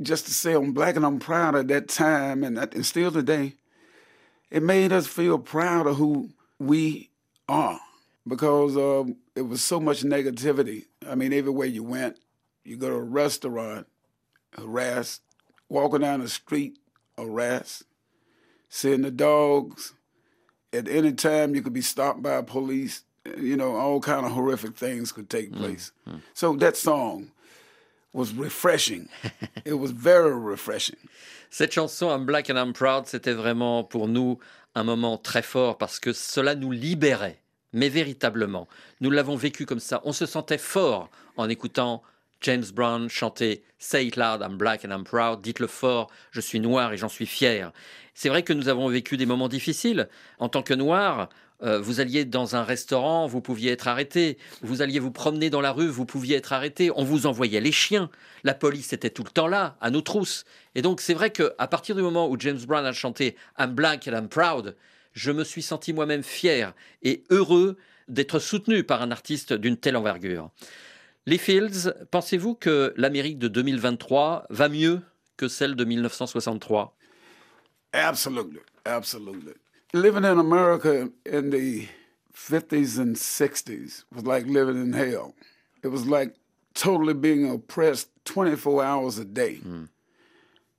Just 0.00 0.26
to 0.26 0.32
say 0.32 0.54
I'm 0.54 0.72
black 0.72 0.96
and 0.96 1.04
I'm 1.04 1.18
proud 1.18 1.54
at 1.54 1.68
that 1.68 1.88
time 1.88 2.42
and, 2.42 2.56
and 2.56 2.86
still 2.86 3.10
today, 3.10 3.54
it 4.50 4.62
made 4.62 4.92
us 4.92 5.06
feel 5.06 5.38
proud 5.38 5.86
of 5.86 5.96
who 5.96 6.30
we 6.58 7.10
are 7.46 7.80
because 8.26 8.76
uh, 8.76 9.04
it 9.36 9.42
was 9.42 9.60
so 9.62 9.80
much 9.80 10.02
negativity. 10.02 10.86
I 11.06 11.14
mean, 11.14 11.34
everywhere 11.34 11.66
you 11.66 11.82
went, 11.82 12.18
you 12.64 12.76
go 12.76 12.88
to 12.88 12.94
a 12.94 13.02
restaurant, 13.02 13.86
harassed, 14.56 15.22
walking 15.68 16.00
down 16.00 16.20
the 16.20 16.28
street, 16.28 16.78
harassed, 17.16 17.84
seeing 18.68 19.02
the 19.02 19.10
dogs. 19.10 19.94
At 20.72 20.88
any 20.88 21.12
time, 21.12 21.54
you 21.54 21.62
could 21.62 21.72
be 21.72 21.80
stopped 21.80 22.22
by 22.22 22.42
police. 22.42 23.04
You 23.36 23.56
know, 23.56 23.76
all 23.76 24.00
kind 24.00 24.24
of 24.24 24.32
horrific 24.32 24.76
things 24.76 25.12
could 25.12 25.28
take 25.28 25.52
place. 25.52 25.92
So 26.34 26.54
that 26.56 26.76
song 26.76 27.30
was 28.12 28.32
refreshing. 28.32 29.08
it 29.64 29.74
was 29.74 29.90
very 29.90 30.34
refreshing. 30.34 30.98
Cette 31.50 31.72
chanson 31.72 32.10
I'm 32.10 32.26
Black 32.26 32.48
and 32.48 32.58
I'm 32.58 32.72
Proud, 32.72 33.06
c'était 33.06 33.34
vraiment 33.34 33.84
pour 33.84 34.08
nous 34.08 34.38
un 34.74 34.84
moment 34.84 35.18
très 35.18 35.42
fort 35.42 35.78
parce 35.78 35.98
que 35.98 36.12
cela 36.12 36.54
nous 36.54 36.72
libérait, 36.72 37.40
mais 37.72 37.88
véritablement. 37.88 38.68
Nous 39.00 39.10
l'avons 39.10 39.36
vécu 39.36 39.66
comme 39.66 39.80
ça. 39.80 40.00
On 40.04 40.12
se 40.12 40.26
sentait 40.26 40.58
fort 40.58 41.10
en 41.36 41.48
écoutant 41.48 42.02
James 42.40 42.64
Brown 42.72 43.08
chanter 43.08 43.62
Say 43.78 44.06
it 44.06 44.16
loud, 44.16 44.42
I'm 44.42 44.56
black 44.58 44.84
and 44.84 44.92
I'm 44.92 45.04
proud. 45.04 45.40
Dites-le 45.40 45.66
fort, 45.68 46.10
je 46.32 46.40
suis 46.40 46.60
noir 46.60 46.92
et 46.92 46.96
j'en 46.96 47.08
suis 47.08 47.26
fier. 47.26 47.72
C'est 48.14 48.28
vrai 48.28 48.42
que 48.42 48.52
nous 48.52 48.68
avons 48.68 48.88
vécu 48.88 49.16
des 49.16 49.26
moments 49.26 49.48
difficiles. 49.48 50.08
En 50.40 50.48
tant 50.48 50.62
que 50.62 50.74
noir, 50.74 51.28
euh, 51.62 51.80
vous 51.80 52.00
alliez 52.00 52.24
dans 52.24 52.56
un 52.56 52.62
restaurant, 52.62 53.26
vous 53.26 53.40
pouviez 53.40 53.72
être 53.72 53.88
arrêté. 53.88 54.38
Vous 54.62 54.82
alliez 54.82 54.98
vous 54.98 55.10
promener 55.10 55.50
dans 55.50 55.60
la 55.60 55.72
rue, 55.72 55.88
vous 55.88 56.06
pouviez 56.06 56.36
être 56.36 56.52
arrêté. 56.52 56.90
On 56.94 57.04
vous 57.04 57.26
envoyait 57.26 57.60
les 57.60 57.72
chiens. 57.72 58.10
La 58.44 58.54
police 58.54 58.92
était 58.92 59.10
tout 59.10 59.24
le 59.24 59.30
temps 59.30 59.48
là, 59.48 59.76
à 59.80 59.90
nos 59.90 60.00
trousses. 60.00 60.44
Et 60.74 60.82
donc 60.82 61.00
c'est 61.00 61.14
vrai 61.14 61.30
qu'à 61.30 61.66
partir 61.68 61.94
du 61.94 62.02
moment 62.02 62.28
où 62.28 62.38
James 62.38 62.60
Brown 62.66 62.84
a 62.84 62.92
chanté 62.92 63.36
I'm 63.58 63.72
black 63.72 64.08
and 64.08 64.16
I'm 64.16 64.28
proud, 64.28 64.76
je 65.12 65.32
me 65.32 65.44
suis 65.44 65.62
senti 65.62 65.92
moi-même 65.92 66.22
fier 66.22 66.74
et 67.02 67.24
heureux 67.30 67.76
d'être 68.08 68.38
soutenu 68.38 68.84
par 68.84 69.02
un 69.02 69.10
artiste 69.10 69.52
d'une 69.52 69.76
telle 69.76 69.96
envergure. 69.96 70.50
Les 71.28 71.36
Fields, 71.36 71.92
pensez-vous 72.10 72.54
que 72.54 72.94
l'Amérique 72.96 73.38
de 73.38 73.48
2023 73.48 74.46
va 74.48 74.70
mieux 74.70 75.02
que 75.36 75.46
celle 75.46 75.74
de 75.74 75.84
1963 75.84 76.96
Absolutely, 77.92 78.60
absolutely. 78.86 79.52
Living 79.92 80.24
in 80.24 80.38
America 80.38 81.10
in 81.26 81.50
the 81.50 81.86
50s 82.34 82.98
and 82.98 83.14
60s 83.14 84.04
was 84.10 84.24
like 84.24 84.46
living 84.46 84.80
in 84.80 84.94
hell. 84.94 85.34
It 85.84 85.88
was 85.88 86.06
like 86.06 86.34
totally 86.72 87.12
being 87.12 87.50
oppressed 87.50 88.08
24 88.24 88.82
hours 88.82 89.18
a 89.18 89.26
day. 89.26 89.60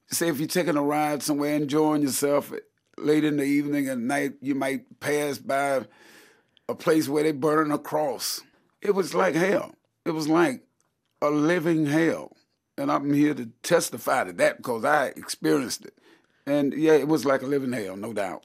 Say 0.08 0.30
if 0.30 0.40
you're 0.40 0.48
taking 0.48 0.78
a 0.78 0.82
ride 0.82 1.22
somewhere, 1.22 1.58
enjoying 1.58 2.02
yourself 2.02 2.52
late 2.98 3.24
in 3.24 3.38
the 3.38 3.44
evening 3.44 3.88
at 3.88 4.00
night, 4.00 4.34
you 4.42 4.56
might 4.56 5.00
pass 5.00 5.38
by 5.38 5.82
a 6.68 6.74
place 6.74 7.08
where 7.08 7.22
they're 7.22 7.34
burning 7.34 7.72
a 7.72 7.78
cross. 7.78 8.42
It 8.82 8.96
was 8.96 9.14
like 9.14 9.36
hell. 9.36 9.76
It 10.06 10.12
was 10.12 10.28
like 10.28 10.64
a 11.22 11.30
living 11.30 11.86
hell. 11.86 12.32
And 12.78 12.90
I'm 12.90 13.14
here 13.14 13.34
to 13.34 13.48
testify 13.62 14.24
to 14.24 14.34
that 14.34 14.58
because 14.58 14.86
I 14.86 15.08
experienced 15.18 15.86
it. 15.86 15.94
And 16.46 16.74
yeah, 16.74 16.94
it 16.94 17.08
was 17.08 17.26
like 17.26 17.44
a 17.44 17.46
living 17.46 17.74
hell, 17.74 17.98
no 17.98 18.14
doubt. 18.14 18.44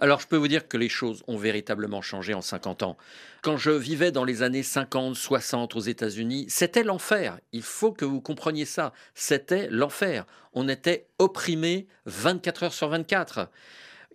Alors 0.00 0.20
je 0.20 0.26
peux 0.26 0.36
vous 0.36 0.48
dire 0.48 0.66
que 0.66 0.76
les 0.76 0.88
choses 0.88 1.22
ont 1.28 1.36
véritablement 1.36 2.02
changé 2.02 2.34
en 2.34 2.42
50 2.42 2.82
ans. 2.82 2.96
Quand 3.42 3.56
je 3.56 3.70
vivais 3.70 4.10
dans 4.10 4.24
les 4.24 4.42
années 4.42 4.64
50, 4.64 5.14
60 5.14 5.76
aux 5.76 5.80
États-Unis, 5.80 6.46
c'était 6.48 6.82
l'enfer. 6.82 7.38
Il 7.52 7.62
faut 7.62 7.92
que 7.92 8.04
vous 8.04 8.20
compreniez 8.20 8.64
ça. 8.64 8.92
C'était 9.14 9.68
l'enfer. 9.70 10.26
On 10.52 10.68
était 10.68 11.06
opprimés 11.18 11.86
24 12.06 12.62
heures 12.64 12.74
sur 12.74 12.88
24. 12.88 13.48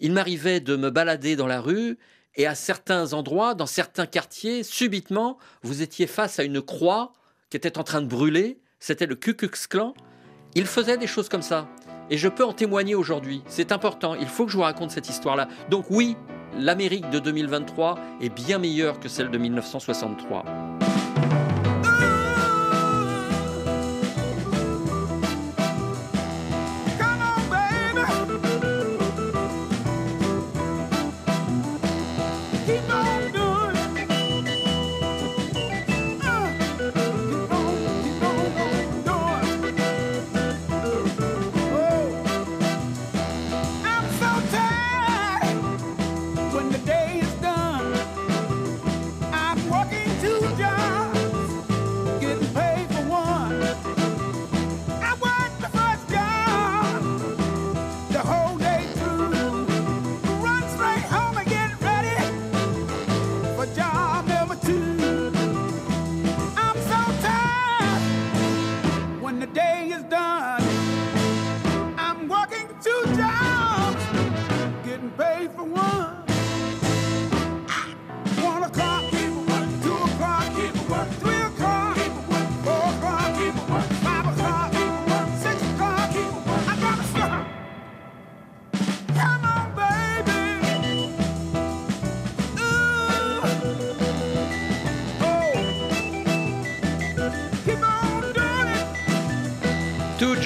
Il 0.02 0.12
m'arrivait 0.12 0.60
de 0.60 0.76
me 0.76 0.90
balader 0.90 1.36
dans 1.36 1.48
la 1.48 1.62
rue 1.62 1.98
et 2.40 2.48
à 2.48 2.56
certains 2.56 3.12
endroits, 3.12 3.54
dans 3.54 3.66
certains 3.66 4.06
quartiers, 4.06 4.64
subitement, 4.64 5.38
vous 5.62 5.82
étiez 5.82 6.08
face 6.08 6.40
à 6.40 6.44
une 6.44 6.62
croix 6.62 7.12
qui 7.50 7.58
était 7.58 7.78
en 7.78 7.84
train 7.84 8.02
de 8.02 8.08
brûler. 8.08 8.62
C'était 8.80 9.06
le 9.06 9.16
Ku 9.16 9.34
Klux 9.34 9.68
Klan. 9.70 9.94
Il 10.56 10.66
faisait 10.66 10.98
des 10.98 11.06
choses 11.06 11.28
comme 11.28 11.42
ça. 11.42 11.68
Et 12.10 12.18
je 12.18 12.30
peux 12.30 12.46
en 12.46 12.54
témoigner 12.54 12.96
aujourd'hui. 12.96 13.44
C'est 13.48 13.74
important. 13.74 14.16
Il 14.16 14.28
faut 14.28 14.46
que 14.46 14.52
je 14.54 14.58
vous 14.58 14.64
raconte 14.64 14.92
cette 14.92 15.10
histoire-là. 15.10 15.50
Donc 15.70 15.88
oui, 15.90 16.16
l'Amérique 16.58 17.10
de 17.10 17.20
2023 17.20 18.00
est 18.22 18.30
bien 18.30 18.58
meilleure 18.58 19.02
que 19.02 19.10
celle 19.10 19.30
de 19.32 19.38
1963. 19.38 20.46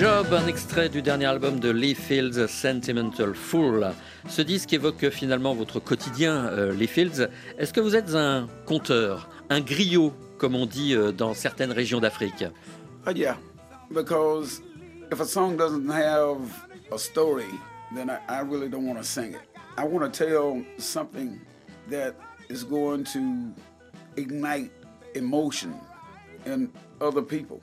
Job, 0.03 0.33
un 0.33 0.47
extrait 0.47 0.89
du 0.89 1.01
dernier 1.01 1.27
album 1.27 1.61
de 1.61 1.69
Lee 1.69 1.95
Fields, 1.95 2.49
Sentimental 2.49 3.33
Fool. 3.33 3.87
Ce 4.27 4.41
disque 4.41 4.73
évoque 4.73 5.09
finalement 5.11 5.55
votre 5.55 5.79
quotidien, 5.79 6.47
euh, 6.47 6.73
Lee 6.73 6.87
Fields. 6.87 7.29
Est-ce 7.57 7.71
que 7.71 7.79
vous 7.79 7.95
êtes 7.95 8.13
un 8.13 8.49
conteur, 8.65 9.29
un 9.49 9.61
griot, 9.61 10.11
comme 10.37 10.55
on 10.55 10.65
dit 10.65 10.93
euh, 10.93 11.13
dans 11.13 11.33
certaines 11.33 11.71
régions 11.71 12.01
d'Afrique? 12.01 12.43
Yeah, 13.15 13.37
because 13.91 14.61
if 15.09 15.21
a 15.21 15.25
song 15.25 15.55
doesn't 15.55 15.89
have 15.89 16.37
a 16.91 16.97
story, 16.97 17.47
then 17.95 18.09
I 18.09 18.41
really 18.41 18.67
don't 18.67 18.85
want 18.85 18.97
to 18.97 19.05
sing 19.05 19.35
it. 19.35 19.57
I 19.77 19.85
want 19.85 20.03
to 20.03 20.09
tell 20.11 20.61
something 20.79 21.39
that 21.89 22.15
is 22.49 22.65
going 22.65 23.05
to 23.13 23.53
ignite 24.17 24.71
emotion 25.15 25.71
in 26.45 26.69
other 26.99 27.21
people 27.21 27.61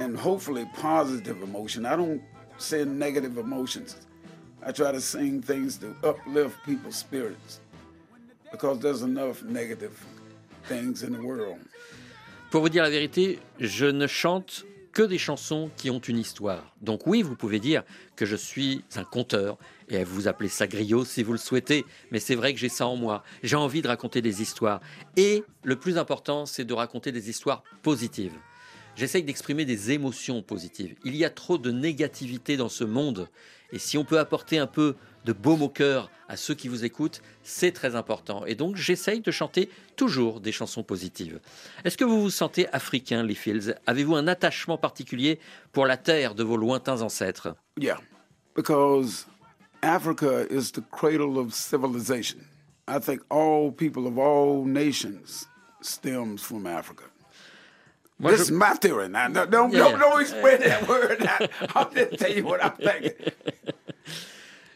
and 0.00 0.16
hopefully 0.16 0.66
positive 0.80 1.42
emotion. 1.42 1.86
I 1.86 1.94
don't 1.94 2.20
send 2.58 2.98
negative 2.98 3.38
emotions. 3.38 3.96
I 4.66 4.72
try 4.72 4.92
to 4.92 5.00
sing 5.00 5.40
things 5.42 5.78
to 5.78 5.94
uplift 6.02 6.56
people's 6.64 6.96
spirits 6.96 7.60
because 8.50 8.80
there's 8.80 9.02
enough 9.02 9.42
negative 9.44 9.92
things 10.66 11.02
in 11.02 11.12
the 11.12 11.22
world. 11.22 11.58
Pour 12.50 12.62
vous 12.62 12.68
dire 12.68 12.82
la 12.82 12.90
vérité, 12.90 13.38
je 13.60 13.86
ne 13.86 14.08
chante 14.08 14.64
que 14.92 15.02
des 15.02 15.18
chansons 15.18 15.70
qui 15.76 15.88
ont 15.88 16.00
une 16.00 16.18
histoire. 16.18 16.64
Donc 16.82 17.06
oui, 17.06 17.22
vous 17.22 17.36
pouvez 17.36 17.60
dire 17.60 17.84
que 18.16 18.26
je 18.26 18.34
suis 18.34 18.82
un 18.96 19.04
conteur, 19.04 19.56
et 19.88 20.02
vous 20.02 20.26
appelez 20.26 20.48
ça 20.48 20.66
griot 20.66 21.04
si 21.04 21.22
vous 21.22 21.30
le 21.30 21.38
souhaitez, 21.38 21.84
mais 22.10 22.18
c'est 22.18 22.34
vrai 22.34 22.52
que 22.52 22.58
j'ai 22.58 22.68
ça 22.68 22.88
en 22.88 22.96
moi. 22.96 23.22
J'ai 23.44 23.54
envie 23.54 23.82
de 23.82 23.88
raconter 23.88 24.20
des 24.20 24.42
histoires. 24.42 24.80
Et 25.16 25.44
le 25.62 25.76
plus 25.76 25.96
important, 25.96 26.44
c'est 26.44 26.64
de 26.64 26.74
raconter 26.74 27.12
des 27.12 27.30
histoires 27.30 27.62
positives. 27.82 28.34
J'essaye 29.00 29.22
d'exprimer 29.22 29.64
des 29.64 29.92
émotions 29.92 30.42
positives. 30.42 30.94
Il 31.06 31.16
y 31.16 31.24
a 31.24 31.30
trop 31.30 31.56
de 31.56 31.70
négativité 31.70 32.58
dans 32.58 32.68
ce 32.68 32.84
monde. 32.84 33.30
Et 33.72 33.78
si 33.78 33.96
on 33.96 34.04
peut 34.04 34.18
apporter 34.18 34.58
un 34.58 34.66
peu 34.66 34.94
de 35.24 35.32
baume 35.32 35.62
au 35.62 35.70
cœur 35.70 36.10
à 36.28 36.36
ceux 36.36 36.52
qui 36.52 36.68
vous 36.68 36.84
écoutent, 36.84 37.22
c'est 37.42 37.72
très 37.72 37.96
important. 37.96 38.44
Et 38.44 38.54
donc 38.54 38.76
j'essaye 38.76 39.22
de 39.22 39.30
chanter 39.30 39.70
toujours 39.96 40.42
des 40.42 40.52
chansons 40.52 40.82
positives. 40.82 41.40
Est-ce 41.82 41.96
que 41.96 42.04
vous 42.04 42.20
vous 42.20 42.28
sentez 42.28 42.68
africain, 42.74 43.22
les 43.22 43.34
Fields? 43.34 43.74
Avez-vous 43.86 44.16
un 44.16 44.26
attachement 44.26 44.76
particulier 44.76 45.38
pour 45.72 45.86
la 45.86 45.96
terre 45.96 46.34
de 46.34 46.44
vos 46.44 46.58
lointains 46.58 47.00
ancêtres? 47.00 47.56
Yeah, 47.78 48.00
because 48.54 49.26
Africa 49.80 50.44
is 50.50 50.72
the 50.72 50.82
cradle 50.90 51.38
of 51.38 51.54
civilization. 51.54 52.40
I 52.86 53.00
think 53.00 53.22
all 53.30 53.72
people 53.72 54.06
of 54.06 54.18
all 54.18 54.66
nations 54.66 55.48
stems 55.80 56.42
from 56.42 56.66
Africa. 56.66 57.04
Moi, 58.20 58.32
this 58.32 58.46
je- 58.48 58.52
is 58.52 58.56
my 58.56 58.74
theory. 58.80 59.08
Now, 59.08 59.28
no- 59.28 59.46
don't, 59.46 59.72
Yeah, 59.72 59.90
don't, 59.90 59.98
don't 59.98 60.60
that 60.60 60.86
word. 60.88 61.18
I'll 61.74 61.90
just 61.92 62.18
tell 62.18 62.30
you 62.36 62.44
what 62.44 62.58
I'm 62.62 62.76
thinking. 62.78 63.14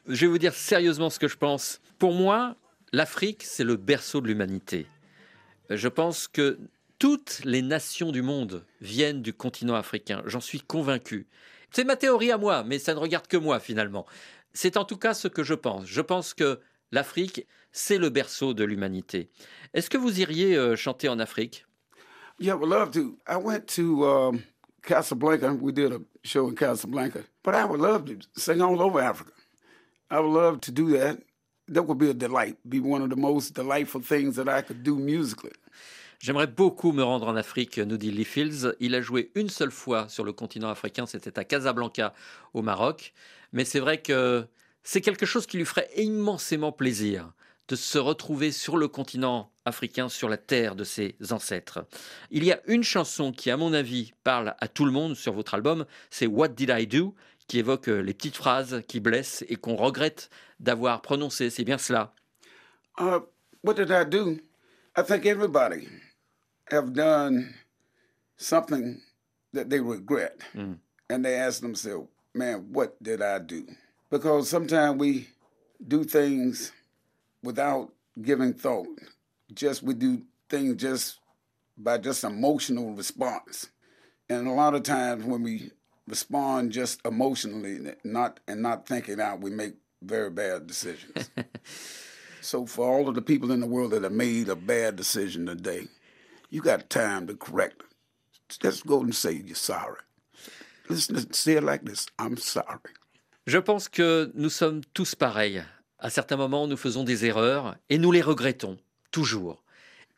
Je 0.07 0.21
vais 0.21 0.27
vous 0.27 0.39
dire 0.39 0.55
sérieusement 0.55 1.11
ce 1.11 1.19
que 1.19 1.29
je 1.29 1.37
pense. 1.37 1.81
Pour 1.99 2.13
moi, 2.13 2.57
l'Afrique, 2.93 3.43
c'est 3.45 3.65
le 3.65 3.77
berceau 3.77 4.21
de 4.21 4.27
l'humanité. 4.27 4.87
Je 5.71 5.89
pense 5.89 6.29
que 6.29 6.59
toutes 6.99 7.41
les 7.45 7.63
nations 7.63 8.13
du 8.13 8.23
monde 8.23 8.65
viennent 8.81 9.23
du 9.23 9.33
continent 9.33 9.75
africain. 9.75 10.23
J'en 10.27 10.41
suis 10.41 10.61
convaincu. 10.61 11.27
C'est 11.71 11.85
ma 11.85 11.97
théorie 11.97 12.31
à 12.33 12.39
moi, 12.39 12.65
mais 12.65 12.79
ça 12.79 12.95
ne 12.95 12.99
regarde 12.99 13.27
que 13.27 13.37
moi 13.37 13.61
finalement. 13.61 14.07
C'est 14.53 14.77
en 14.77 14.85
tout 14.85 14.97
cas 14.99 15.15
ce 15.15 15.27
que 15.29 15.43
je 15.43 15.55
pense. 15.55 15.87
Je 15.87 16.01
pense 16.01 16.35
que 16.35 16.61
l'Afrique, 16.93 17.47
c'est 17.73 17.99
le 17.99 18.11
berceau 18.11 18.55
de 18.55 18.63
l'humanité. 18.65 19.29
Est-ce 19.73 19.91
que 19.91 19.99
vous 19.99 20.21
iriez 20.21 20.55
euh, 20.57 20.77
chanter 20.77 21.09
en 21.09 21.19
Afrique? 21.19 21.67
Yeah, 22.39 22.55
would 22.55 22.69
love 22.69 22.91
to. 22.93 23.17
I 23.27 23.37
went 23.37 23.69
to 23.69 24.07
um, 24.07 24.45
Casablanca. 24.83 25.55
We 25.55 25.73
did 25.73 25.93
a 25.93 26.01
show 26.25 26.49
in 26.49 26.57
Casablanca. 26.57 27.25
But 27.43 27.55
I 27.55 27.65
would 27.65 27.81
love 27.81 28.07
to 28.07 28.19
sing 28.37 28.61
all 28.61 28.81
over 28.83 29.01
Africa. 29.01 29.33
I 30.11 30.21
would 30.21 30.33
love 30.33 30.61
to 30.63 30.73
do 30.73 30.91
that. 30.99 31.19
That 31.69 31.85
would 31.85 31.99
be 31.99 32.11
a 32.11 32.15
delight, 32.15 32.57
be 32.69 32.81
one 32.81 33.01
of 33.03 33.09
the 33.09 33.17
most 33.17 33.55
delightful 33.55 34.03
things 34.03 34.37
that 34.37 34.49
I 34.49 34.61
could 34.63 34.83
do 34.83 34.97
musically. 34.97 35.53
J'aimerais 36.21 36.47
beaucoup 36.47 36.93
me 36.93 37.03
rendre 37.03 37.29
en 37.29 37.37
Afrique, 37.37 37.79
nous 37.79 37.97
dit 37.97 38.11
Lee 38.11 38.25
Fields. 38.25 38.75
Il 38.81 38.95
a 38.95 39.01
joué 39.01 39.31
une 39.35 39.49
seule 39.49 39.71
fois 39.71 40.09
sur 40.09 40.25
le 40.25 40.33
continent 40.33 40.71
africain, 40.71 41.07
c'était 41.07 41.39
à 41.39 41.45
Casablanca, 41.45 42.15
au 42.53 42.63
Maroc. 42.63 43.13
Mais 43.53 43.65
c'est 43.65 43.81
vrai 43.81 44.01
que 44.01 44.47
c'est 44.83 45.01
quelque 45.01 45.27
chose 45.27 45.47
qui 45.47 45.57
lui 45.57 45.65
ferait 45.65 45.89
immensément 45.97 46.73
plaisir 46.73 47.33
de 47.69 47.77
se 47.77 47.99
retrouver 47.99 48.53
sur 48.53 48.77
le 48.77 48.89
continent 48.89 49.51
africain, 49.65 50.09
sur 50.09 50.29
la 50.29 50.37
terre 50.37 50.77
de 50.77 50.85
ses 50.85 51.17
ancêtres. 51.31 51.87
Il 52.31 52.45
y 52.45 52.53
a 52.53 52.61
une 52.67 52.83
chanson 52.83 53.33
qui, 53.33 53.51
à 53.51 53.57
mon 53.57 53.73
avis, 53.73 54.13
parle 54.23 54.55
à 54.61 54.69
tout 54.69 54.85
le 54.85 54.93
monde 54.93 55.17
sur 55.17 55.33
votre 55.33 55.55
album, 55.55 55.87
c'est 56.11 56.27
What 56.27 56.49
Did 56.49 56.73
I 56.77 56.87
Do 56.87 57.15
qui 57.47 57.59
évoque 57.59 57.89
euh, 57.89 58.01
les 58.01 58.15
petites 58.15 58.37
phrases 58.37 58.83
qui 58.89 59.01
blessent 59.01 59.45
et 59.49 59.57
qu'on 59.57 59.77
regrette 59.77 60.31
d'avoir 60.61 61.03
prononcées. 61.03 61.51
C'est 61.51 61.65
bien 61.65 61.79
cela. 61.79 62.15
Uh, 62.99 63.21
what 63.63 63.75
did 63.75 63.91
I 63.91 64.05
do? 64.05 64.39
I 64.97 65.03
think 65.03 65.27
everybody 65.27 65.89
have 66.71 66.93
done 66.93 67.53
something 68.37 69.01
that 69.53 69.69
they 69.69 69.81
regret, 69.81 70.39
and 70.55 71.23
they 71.23 71.37
ask 71.37 71.61
themselves, 71.61 72.09
"Man, 72.35 72.67
what 72.73 72.97
did 73.03 73.21
I 73.21 73.41
do?" 73.41 73.67
Because 74.11 74.49
sometimes 74.49 74.97
we 74.99 75.27
do 75.81 76.05
things 76.05 76.73
without 77.45 77.93
giving 78.21 78.55
thought. 78.55 78.89
Just 79.53 79.83
we 79.83 79.95
do 79.95 80.23
things 80.49 80.77
just 80.77 81.21
by 81.77 81.99
just 81.99 82.25
emotional 82.25 82.93
response, 82.95 83.69
and 84.29 84.47
a 84.47 84.53
lot 84.53 84.75
of 84.75 84.83
times 84.83 85.25
when 85.25 85.43
we 85.43 85.71
respond 86.09 86.73
just 86.73 87.01
emotionally, 87.05 87.95
not 88.05 88.41
and 88.49 88.63
not 88.63 88.87
thinking 88.87 89.21
out, 89.21 89.41
we 89.41 89.51
make 89.51 89.75
very 90.03 90.31
bad 90.31 90.67
decisions. 90.67 91.31
So 92.45 92.67
for 92.67 92.87
all 92.87 93.09
of 93.09 93.15
the 93.15 93.23
people 93.23 93.51
in 93.53 93.61
the 93.61 93.67
world 93.67 93.93
that 93.93 94.03
have 94.03 94.13
made 94.13 94.51
a 94.51 94.55
bad 94.55 94.97
decision 94.97 95.47
today, 95.47 95.89
you 96.51 96.61
got 96.61 96.91
time 96.91 97.27
to 97.29 97.35
correct 97.35 97.81
it. 97.81 98.59
Just 98.61 98.87
go 98.87 99.01
and 99.01 99.15
say 99.15 99.33
you're 99.33 99.57
sorry. 99.57 100.01
Listen, 100.91 101.33
say 101.33 101.55
it 101.55 101.65
like 101.65 101.85
this: 101.85 102.07
I'm 102.19 102.37
sorry. 102.37 102.93
Je 103.47 103.61
pense 103.63 103.89
que 103.89 104.31
nous 104.35 104.53
sommes 104.55 104.83
tous 104.93 105.15
pareils. 105.15 105.65
À 106.05 106.11
certains 106.11 106.37
moments, 106.37 106.67
nous 106.67 106.77
faisons 106.77 107.03
des 107.03 107.25
erreurs 107.25 107.77
et 107.89 107.97
nous 107.97 108.13
les 108.13 108.21
regrettons, 108.21 108.77
toujours. 109.11 109.65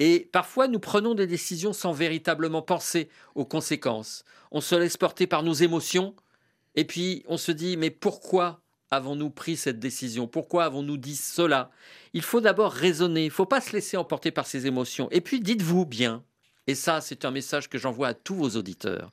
Et 0.01 0.29
parfois, 0.33 0.67
nous 0.67 0.81
prenons 0.81 1.15
des 1.15 1.29
décisions 1.29 1.73
sans 1.73 1.93
véritablement 1.93 2.61
penser 2.61 3.09
aux 3.37 3.45
conséquences. 3.45 4.25
On 4.51 4.61
se 4.61 4.75
laisse 4.75 4.97
porter 4.97 5.29
par 5.29 5.45
nos 5.45 5.53
émotions 5.53 6.17
et 6.75 6.85
puis 6.85 7.23
on 7.29 7.37
se 7.37 7.53
dit, 7.53 7.77
mais 7.77 7.91
pourquoi 7.91 8.63
avons-nous 8.91 9.31
pris 9.31 9.57
cette 9.57 9.79
décision? 9.79 10.27
Pourquoi 10.27 10.65
avons-nous 10.65 10.97
dit 10.97 11.15
cela? 11.15 11.71
Il 12.15 12.23
faut 12.23 12.41
d'abord 12.41 12.73
raisonner, 12.73 13.23
il 13.23 13.29
ne 13.29 13.31
faut 13.31 13.47
pas 13.47 13.61
se 13.61 13.71
laisser 13.71 13.97
emporter 13.97 14.33
par 14.33 14.49
ses 14.49 14.67
émotions. 14.67 15.09
Et 15.13 15.21
puis 15.21 15.39
dites-vous 15.39 15.87
bien, 15.87 16.25
et 16.67 16.75
ça 16.75 17.01
c'est 17.01 17.25
un 17.25 17.31
message 17.31 17.71
que 17.71 17.79
j'envoie 17.79 18.09
à 18.09 18.15
tous 18.15 18.35
vos 18.35 18.51
auditeurs, 18.57 19.13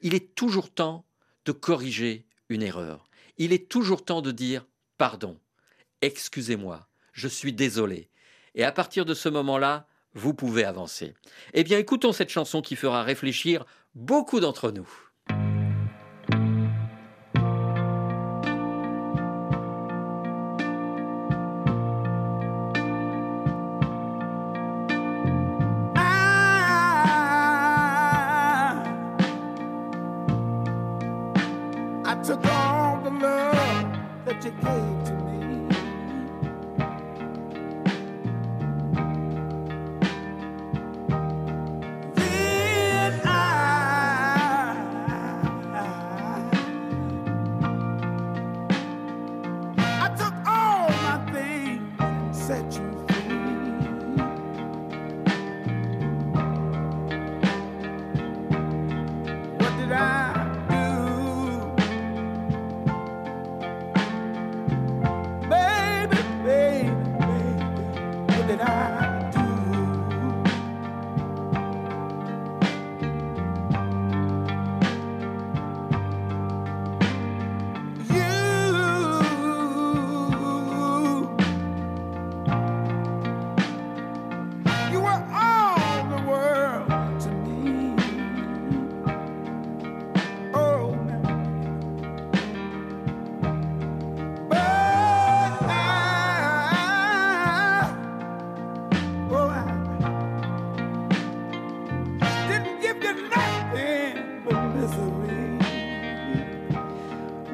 il 0.00 0.14
est 0.14 0.36
toujours 0.36 0.70
temps 0.70 1.04
de 1.46 1.50
corriger 1.50 2.26
une 2.48 2.62
erreur. 2.62 3.08
Il 3.38 3.52
est 3.52 3.68
toujours 3.68 4.04
temps 4.04 4.22
de 4.22 4.30
dire 4.30 4.64
pardon, 4.98 5.36
excusez-moi, 6.02 6.88
je 7.12 7.28
suis 7.28 7.52
désolé. 7.52 8.10
Et 8.54 8.64
à 8.64 8.72
partir 8.72 9.04
de 9.04 9.14
ce 9.14 9.28
moment-là, 9.28 9.86
vous 10.14 10.34
pouvez 10.34 10.64
avancer. 10.64 11.14
Eh 11.54 11.64
bien, 11.64 11.78
écoutons 11.78 12.12
cette 12.12 12.28
chanson 12.28 12.60
qui 12.60 12.76
fera 12.76 13.02
réfléchir 13.02 13.64
beaucoup 13.94 14.40
d'entre 14.40 14.70
nous. 14.70 14.88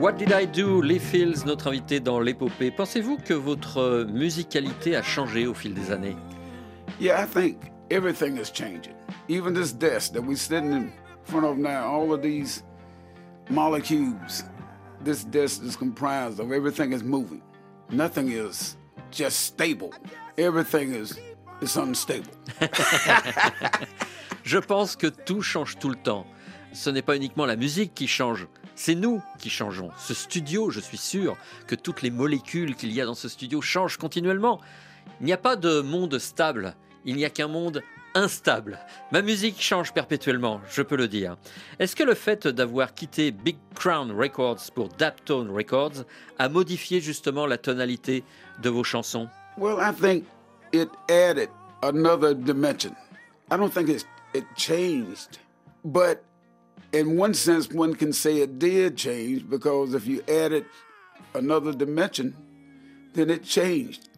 What 0.09 0.17
Did 0.17 0.33
I 0.33 0.47
Do? 0.47 0.81
Lee 0.81 0.99
Fields, 0.99 1.45
notre 1.45 1.69
invité 1.69 2.01
dans 2.01 2.19
l'épopée. 2.19 2.71
Pensez-vous 2.71 3.19
que 3.19 3.35
votre 3.35 4.07
musicalité 4.11 4.97
a 4.97 5.03
changé 5.03 5.47
au 5.47 5.53
fil 5.53 5.75
des 5.75 5.93
années? 5.93 6.17
Yeah, 6.99 7.23
I 7.23 7.27
think 7.27 7.71
everything 7.91 8.39
is 8.39 8.51
changing. 8.51 8.95
Even 9.29 9.53
this 9.53 9.71
desk 9.71 10.15
that 10.15 10.23
we're 10.23 10.39
sitting 10.39 10.73
in 10.73 10.91
front 11.25 11.45
of 11.45 11.59
now, 11.59 11.93
all 11.93 12.15
of 12.15 12.23
these 12.23 12.65
molecules, 13.51 14.45
this 15.05 15.25
desk 15.25 15.63
is 15.63 15.77
comprised 15.77 16.41
of 16.41 16.53
everything 16.53 16.95
is 16.95 17.03
moving. 17.03 17.43
Nothing 17.91 18.31
is 18.31 18.79
just 19.11 19.41
stable. 19.41 19.93
Everything 20.39 20.95
is, 20.95 21.19
is 21.61 21.77
unstable. 21.77 22.33
Je 24.43 24.59
pense 24.59 24.97
que 24.97 25.09
tout 25.09 25.43
change 25.43 25.79
tout 25.79 25.91
le 25.91 25.97
temps. 25.97 26.25
Ce 26.73 26.89
n'est 26.89 27.03
pas 27.03 27.17
uniquement 27.17 27.45
la 27.45 27.57
musique 27.57 27.93
qui 27.95 28.07
change, 28.07 28.47
c'est 28.79 28.95
nous 28.95 29.21
qui 29.41 29.51
changeons. 29.51 29.91
Ce 29.99 30.15
studio, 30.15 30.71
je 30.71 30.79
suis 30.79 30.97
sûr 30.97 31.37
que 31.67 31.75
toutes 31.75 32.01
les 32.01 32.13
molécules 32.13 32.77
qu'il 32.77 32.93
y 32.93 33.01
a 33.01 33.07
dans 33.07 33.15
ce 33.15 33.29
studio 33.29 33.61
changent 33.61 33.97
continuellement. 33.97 34.61
Il 35.21 35.27
n'y 35.27 35.33
a 35.33 35.37
pas 35.37 35.57
de 35.57 35.81
monde 35.81 36.17
stable, 36.21 36.77
il 37.05 37.17
n'y 37.17 37.25
a 37.25 37.31
qu'un 37.31 37.49
monde 37.49 37.83
instable. 38.15 38.79
Ma 39.11 39.21
musique 39.21 39.61
change 39.61 39.93
perpétuellement, 39.93 40.61
je 40.71 40.83
peux 40.83 40.97
le 40.97 41.09
dire. 41.09 41.37
Est-ce 41.81 41.97
que 41.97 42.05
le 42.05 42.15
fait 42.15 42.47
d'avoir 42.47 42.95
quitté 42.95 43.33
Big 43.33 43.57
Crown 43.75 44.13
Records 44.13 44.71
pour 44.73 44.89
Daptone 44.91 45.51
Records 45.51 46.05
a 46.39 46.49
modifié 46.49 47.01
justement 47.01 47.47
la 47.47 47.59
tonalité 47.59 48.23
de 48.63 48.71
vos 48.71 48.85
chansons? 48.85 49.29
Well, 49.57 49.79
I 49.81 49.93
think 49.93 50.25
it 50.73 50.89
added 51.11 51.49
another 51.83 52.33
dimension. 52.33 52.95
I 53.51 53.57
don't 53.57 53.75
think 53.75 53.89
it 53.89 54.47
changed, 54.57 55.41
but 55.85 56.23
in 56.93 57.17
one 57.17 57.35
sense, 57.35 57.69
one 57.71 57.95
can 57.95 58.13
say 58.13 58.41
it 58.41 58.59
did 58.59 58.97
change 58.97 59.49
because 59.49 59.95
if 59.95 60.07
you 60.07 60.23
added 60.29 60.65
another 61.35 61.73
dimension, 61.73 62.35
then 63.15 63.31
it 63.31 63.43
changed. 63.45 64.09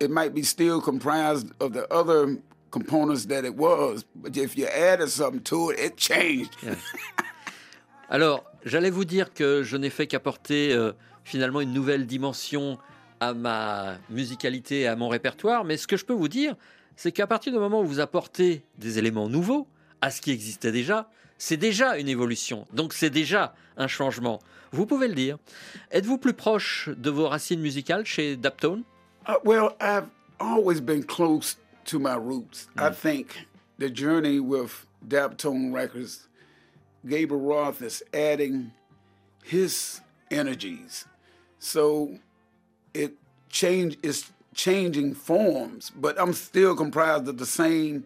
It 0.00 0.10
might 0.10 0.34
be 0.34 0.42
still 0.42 0.80
comprised 0.80 1.48
of 1.60 1.72
the 1.72 1.92
other 1.92 2.38
components 2.70 3.26
that 3.26 3.44
it 3.44 3.54
was, 3.54 4.04
but 4.16 4.36
if 4.36 4.56
you 4.56 4.66
added 4.66 5.08
something 5.08 5.42
to 5.42 5.70
it, 5.70 5.78
it 5.78 5.96
changed. 5.96 6.56
Yeah. 6.62 6.74
Alors, 8.10 8.44
j'allais 8.64 8.90
vous 8.90 9.04
dire 9.04 9.32
que 9.32 9.62
je 9.62 9.76
n'ai 9.76 9.90
fait 9.90 10.06
qu'apporter 10.06 10.72
euh, 10.72 10.92
finalement 11.24 11.60
une 11.60 11.72
nouvelle 11.72 12.06
dimension 12.06 12.78
à 13.20 13.32
ma 13.32 13.96
musicalité 14.10 14.80
et 14.80 14.86
à 14.86 14.96
mon 14.96 15.08
répertoire, 15.08 15.64
mais 15.64 15.76
ce 15.76 15.86
que 15.86 15.96
je 15.96 16.04
peux 16.04 16.12
vous 16.12 16.28
dire, 16.28 16.56
c'est 16.96 17.12
qu'à 17.12 17.26
partir 17.26 17.52
du 17.52 17.58
moment 17.58 17.80
où 17.80 17.86
vous 17.86 18.00
apportez 18.00 18.64
des 18.78 18.98
éléments 18.98 19.28
nouveaux 19.28 19.66
à 20.00 20.10
ce 20.10 20.20
qui 20.20 20.32
existait 20.32 20.72
déjà, 20.72 21.08
c'est 21.38 21.56
déjà 21.56 21.98
une 21.98 22.08
évolution, 22.08 22.66
donc 22.72 22.92
c'est 22.94 23.10
déjà 23.10 23.54
un 23.76 23.88
changement. 23.88 24.40
Vous 24.72 24.86
pouvez 24.86 25.08
le 25.08 25.14
dire. 25.14 25.38
Êtes-vous 25.92 26.18
plus 26.18 26.32
proche 26.32 26.88
de 26.96 27.10
vos 27.10 27.28
racines 27.28 27.60
musicales 27.60 28.04
chez 28.04 28.36
Daptone? 28.36 28.82
Uh, 29.26 29.34
well, 29.44 29.76
I've 29.80 30.08
always 30.40 30.80
been 30.80 31.04
close 31.04 31.56
to 31.86 31.98
my 31.98 32.16
roots. 32.16 32.68
I 32.76 32.90
think 32.90 33.46
the 33.78 33.88
journey 33.88 34.40
with 34.40 34.86
Daptone 35.06 35.72
Records, 35.72 36.26
Gabriel 37.06 37.40
Roth 37.40 37.82
is 37.82 38.02
adding 38.12 38.72
his 39.44 40.00
energies. 40.30 41.06
So 41.58 42.18
it 42.92 43.14
change 43.48 43.96
is 44.02 44.30
changing 44.54 45.14
forms, 45.14 45.90
but 45.90 46.20
I'm 46.20 46.32
still 46.32 46.74
comprised 46.74 47.28
of 47.28 47.38
the 47.38 47.46
same 47.46 48.04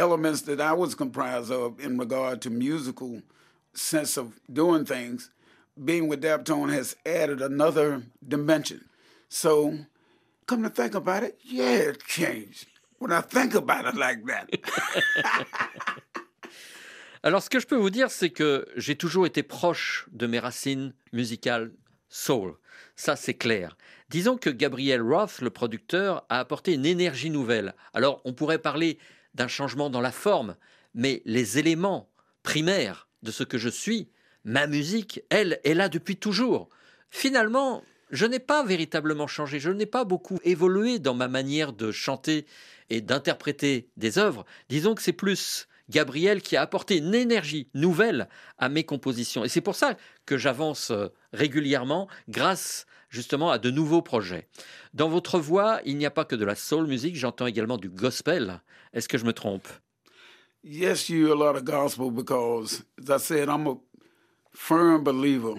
elements 0.00 0.42
that 0.42 0.60
I 0.60 0.72
was 0.72 0.94
comprised 0.94 1.52
of 1.52 1.78
in 1.78 1.98
regard 1.98 2.40
to 2.42 2.50
musical 2.50 3.22
sense 3.74 4.16
of 4.16 4.40
doing 4.52 4.84
things. 4.84 5.30
Being 5.82 6.08
with 6.08 6.22
Daptone 6.22 6.72
has 6.72 6.96
added 7.04 7.40
another 7.40 8.02
dimension. 8.26 8.86
So 9.28 9.78
come 10.46 10.62
to 10.62 10.70
think 10.70 10.94
about 10.94 11.22
it, 11.22 11.38
yeah, 11.44 11.90
it 11.90 12.04
changed. 12.04 12.66
When 12.98 13.12
I 13.12 13.20
think 13.20 13.54
about 13.54 13.86
it 13.86 13.94
like 13.94 14.24
that. 14.26 14.48
Alors, 17.22 17.42
ce 17.42 17.50
que 17.50 17.60
je 17.60 17.66
peux 17.66 17.76
vous 17.76 17.90
dire, 17.90 18.10
c'est 18.10 18.30
que 18.30 18.66
j'ai 18.76 18.96
toujours 18.96 19.26
été 19.26 19.42
proche 19.42 20.06
de 20.10 20.26
mes 20.26 20.38
racines 20.38 20.94
musicales 21.12 21.70
soul. 22.08 22.54
Ça, 22.96 23.14
c'est 23.14 23.34
clair. 23.34 23.76
Disons 24.08 24.36
que 24.36 24.50
Gabriel 24.50 25.02
Roth, 25.02 25.40
le 25.42 25.50
producteur, 25.50 26.24
a 26.30 26.40
apporté 26.40 26.74
une 26.74 26.86
énergie 26.86 27.30
nouvelle. 27.30 27.74
Alors, 27.92 28.22
on 28.24 28.32
pourrait 28.32 28.58
parler 28.58 28.98
d'un 29.34 29.48
changement 29.48 29.90
dans 29.90 30.00
la 30.00 30.12
forme, 30.12 30.56
mais 30.94 31.22
les 31.24 31.58
éléments 31.58 32.10
primaires 32.42 33.08
de 33.22 33.30
ce 33.30 33.44
que 33.44 33.58
je 33.58 33.68
suis, 33.68 34.08
ma 34.44 34.66
musique, 34.66 35.22
elle, 35.30 35.60
est 35.64 35.74
là 35.74 35.88
depuis 35.88 36.16
toujours. 36.16 36.68
Finalement, 37.10 37.82
je 38.10 38.26
n'ai 38.26 38.38
pas 38.38 38.64
véritablement 38.64 39.26
changé, 39.26 39.60
je 39.60 39.70
n'ai 39.70 39.86
pas 39.86 40.04
beaucoup 40.04 40.38
évolué 40.44 40.98
dans 40.98 41.14
ma 41.14 41.28
manière 41.28 41.72
de 41.72 41.92
chanter 41.92 42.46
et 42.88 43.00
d'interpréter 43.00 43.88
des 43.96 44.18
œuvres. 44.18 44.44
Disons 44.68 44.94
que 44.94 45.02
c'est 45.02 45.12
plus 45.12 45.68
Gabriel 45.90 46.40
qui 46.40 46.56
a 46.56 46.62
apporté 46.62 46.98
une 46.98 47.14
énergie 47.14 47.68
nouvelle 47.74 48.28
à 48.58 48.68
mes 48.68 48.84
compositions. 48.84 49.44
Et 49.44 49.48
c'est 49.48 49.60
pour 49.60 49.74
ça 49.74 49.96
que 50.24 50.38
j'avance 50.38 50.90
euh, 50.90 51.08
régulièrement 51.32 52.08
grâce 52.28 52.86
justement 53.10 53.50
à 53.50 53.58
de 53.58 53.70
nouveaux 53.70 54.02
projets. 54.02 54.48
Dans 54.94 55.08
votre 55.08 55.38
voix, 55.38 55.80
il 55.84 55.98
n'y 55.98 56.06
a 56.06 56.10
pas 56.10 56.24
que 56.24 56.36
de 56.36 56.44
la 56.44 56.54
soul 56.54 56.86
music, 56.86 57.16
j'entends 57.16 57.46
également 57.46 57.76
du 57.76 57.90
gospel. 57.90 58.60
Est-ce 58.92 59.08
que 59.08 59.18
je 59.18 59.24
me 59.24 59.32
trompe? 59.32 59.68
Yes, 60.62 61.08
you 61.08 61.26
hear 61.26 61.32
a 61.32 61.34
lot 61.34 61.56
of 61.56 61.64
gospel 61.64 62.10
because, 62.10 62.84
as 62.98 63.10
I 63.10 63.18
said, 63.18 63.48
I'm 63.48 63.66
a 63.66 63.76
firm 64.52 65.02
believer 65.02 65.58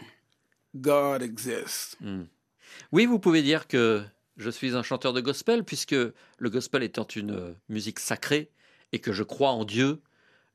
God 0.75 1.21
exists. 1.21 1.97
Oui, 2.91 3.05
vous 3.05 3.19
pouvez 3.19 3.41
dire 3.41 3.67
que 3.67 4.03
je 4.37 4.49
suis 4.49 4.75
un 4.75 4.83
chanteur 4.83 5.13
de 5.13 5.21
gospel, 5.21 5.63
puisque 5.63 5.93
le 5.93 6.49
gospel 6.49 6.83
étant 6.83 7.07
une 7.15 7.31
euh, 7.31 7.53
musique 7.69 7.99
sacrée 7.99 8.51
et 8.91 8.99
que 8.99 9.11
je 9.11 9.23
crois 9.23 9.51
en 9.51 9.65
Dieu, 9.65 10.01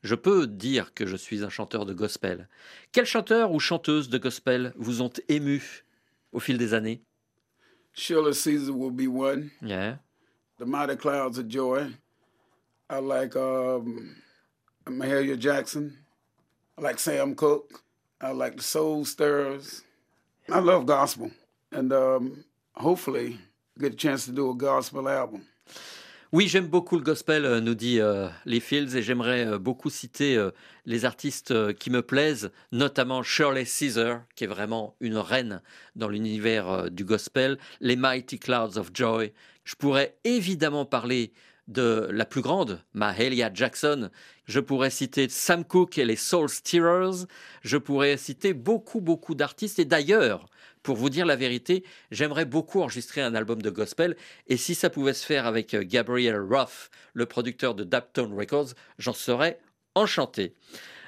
je 0.07 0.15
peux 0.15 0.47
dire 0.47 0.95
que 0.95 1.07
je 1.07 1.17
suis 1.17 1.45
un 1.45 1.51
chanteur 1.51 1.85
de 1.85 1.93
gospel. 1.93 2.49
Quel 2.93 3.05
chanteur 3.05 3.53
ou 3.53 3.61
chanteuse 3.61 4.09
de 4.09 4.19
gospel 4.19 4.73
vous 4.77 5.03
ont 5.03 5.13
ému 5.29 5.85
au 6.33 6.41
fil 6.41 6.57
des 6.57 6.73
années? 6.73 7.03
Sheila 7.93 8.33
Caesar 8.33 8.75
will 8.75 8.91
be 8.91 9.09
one. 9.09 9.51
Yeah. 9.63 9.99
The 10.59 10.67
Mighty 10.67 10.97
Clouds 10.97 11.39
of 11.39 11.49
Joy. 11.49 11.93
I 12.89 12.99
like 12.99 13.35
um, 13.37 14.17
Mahalia 14.87 15.39
Jackson. 15.39 15.97
I 16.79 16.83
like 16.83 16.99
Sam 16.99 17.35
Cooke. 17.35 17.83
I 18.21 18.31
like 18.31 18.57
the 18.57 18.63
Soul 18.63 19.05
Stirrers. 19.05 19.83
I 20.49 20.61
love 20.61 20.87
gospel, 20.87 21.31
and 21.73 21.93
um, 21.93 22.45
hopefully 22.75 23.39
get 23.79 23.95
a 23.95 23.97
chance 23.97 24.27
to 24.27 24.33
do 24.33 24.51
a 24.51 24.55
gospel 24.55 25.09
album. 25.09 25.43
Oui, 26.33 26.49
j'aime 26.49 26.67
beaucoup 26.67 26.97
le 26.97 27.05
gospel, 27.05 27.45
euh, 27.45 27.61
nous 27.61 27.77
dit 27.77 28.01
euh, 28.01 28.29
les 28.47 28.59
Fields, 28.59 28.97
et 28.97 29.03
j'aimerais 29.03 29.47
euh, 29.47 29.59
beaucoup 29.59 29.91
citer 29.91 30.37
euh, 30.37 30.51
les 30.85 31.05
artistes 31.05 31.73
qui 31.75 31.89
me 31.89 32.03
plaisent, 32.03 32.51
notamment 32.73 33.23
Shirley 33.23 33.65
Caesar, 33.65 34.23
qui 34.35 34.43
est 34.43 34.49
vraiment 34.49 34.97
une 34.99 35.19
reine 35.19 35.63
dans 35.95 36.09
l'univers 36.09 36.91
du 36.91 37.05
gospel, 37.05 37.59
les 37.81 37.95
Mighty 37.95 38.41
Clouds 38.41 38.77
of 38.77 38.91
Joy. 38.93 39.33
Je 39.63 39.77
pourrais 39.77 40.17
évidemment 40.25 40.85
parler 40.85 41.33
de 41.69 42.09
la 42.11 42.25
plus 42.25 42.43
grande, 42.43 42.81
Mahalia 42.93 43.51
Jackson. 43.53 44.11
Je 44.47 44.61
pourrais 44.61 44.91
citer 44.91 45.29
Sam 45.29 45.65
Cooke 45.65 45.99
et 45.99 46.05
les 46.05 46.17
Soul 46.17 46.49
Stirrers. 46.49 47.27
Je 47.63 47.77
pourrais 47.77 48.17
citer 48.17 48.53
beaucoup, 48.53 49.01
beaucoup 49.01 49.35
d'artistes. 49.35 49.79
Et 49.79 49.85
d'ailleurs, 49.85 50.49
pour 50.87 50.97
vous 50.97 51.11
dire 51.11 51.27
la 51.27 51.35
vérité, 51.35 51.83
j'aimerais 52.13 52.45
beaucoup 52.45 52.81
enregistrer 52.81 53.21
un 53.21 53.35
album 53.35 53.61
de 53.61 53.71
gospel. 53.71 54.17
Et 54.47 54.57
si 54.57 54.77
ça 54.77 54.89
pouvait 54.89 55.15
se 55.15 55.27
faire 55.27 55.45
avec 55.45 55.75
euh, 55.75 55.83
Gabriel 55.85 56.39
Roth, 56.41 56.91
le 57.13 57.27
producteur 57.27 57.75
de 57.75 57.83
Daptone 57.83 58.33
Records, 58.33 58.69
j'en 58.97 59.13
serais 59.13 59.59
enchanté. 59.97 60.55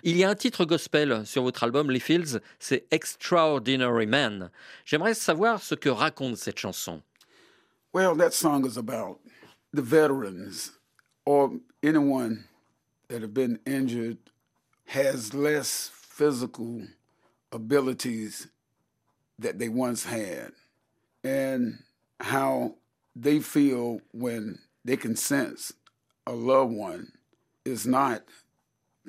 Il 0.02 0.16
y 0.16 0.24
a 0.24 0.30
un 0.30 0.34
titre 0.34 0.64
gospel 0.64 1.24
sur 1.24 1.44
votre 1.44 1.62
album, 1.62 1.92
Les 1.92 2.00
Fields, 2.00 2.40
c'est 2.58 2.86
Extraordinary 2.90 4.06
Man. 4.06 4.50
J'aimerais 4.84 5.14
savoir 5.14 5.62
ce 5.62 5.76
que 5.76 5.88
raconte 5.88 6.38
cette 6.38 6.58
chanson. 6.58 7.00
Well, 7.94 8.16
that 8.16 8.32
song 8.32 8.66
is 8.66 8.76
about 8.76 9.20
the 9.72 9.82
veterans 9.82 10.72
or 11.24 11.52
anyone 11.84 12.46
that 13.08 13.22
have 13.22 13.32
been 13.32 13.60
injured 13.64 14.18
has 14.86 15.32
less 15.32 15.92
physical 15.94 16.82
abilities 17.52 18.48
that 19.38 19.58
they 19.58 19.68
once 19.68 20.04
had 20.04 20.52
and 21.24 21.78
how 22.20 22.74
they 23.14 23.40
feel 23.40 24.00
when 24.12 24.58
they 24.84 24.96
can 24.96 25.16
sense 25.16 25.72
a 26.26 26.32
loved 26.32 26.72
one 26.72 27.12
is 27.64 27.86
not 27.86 28.22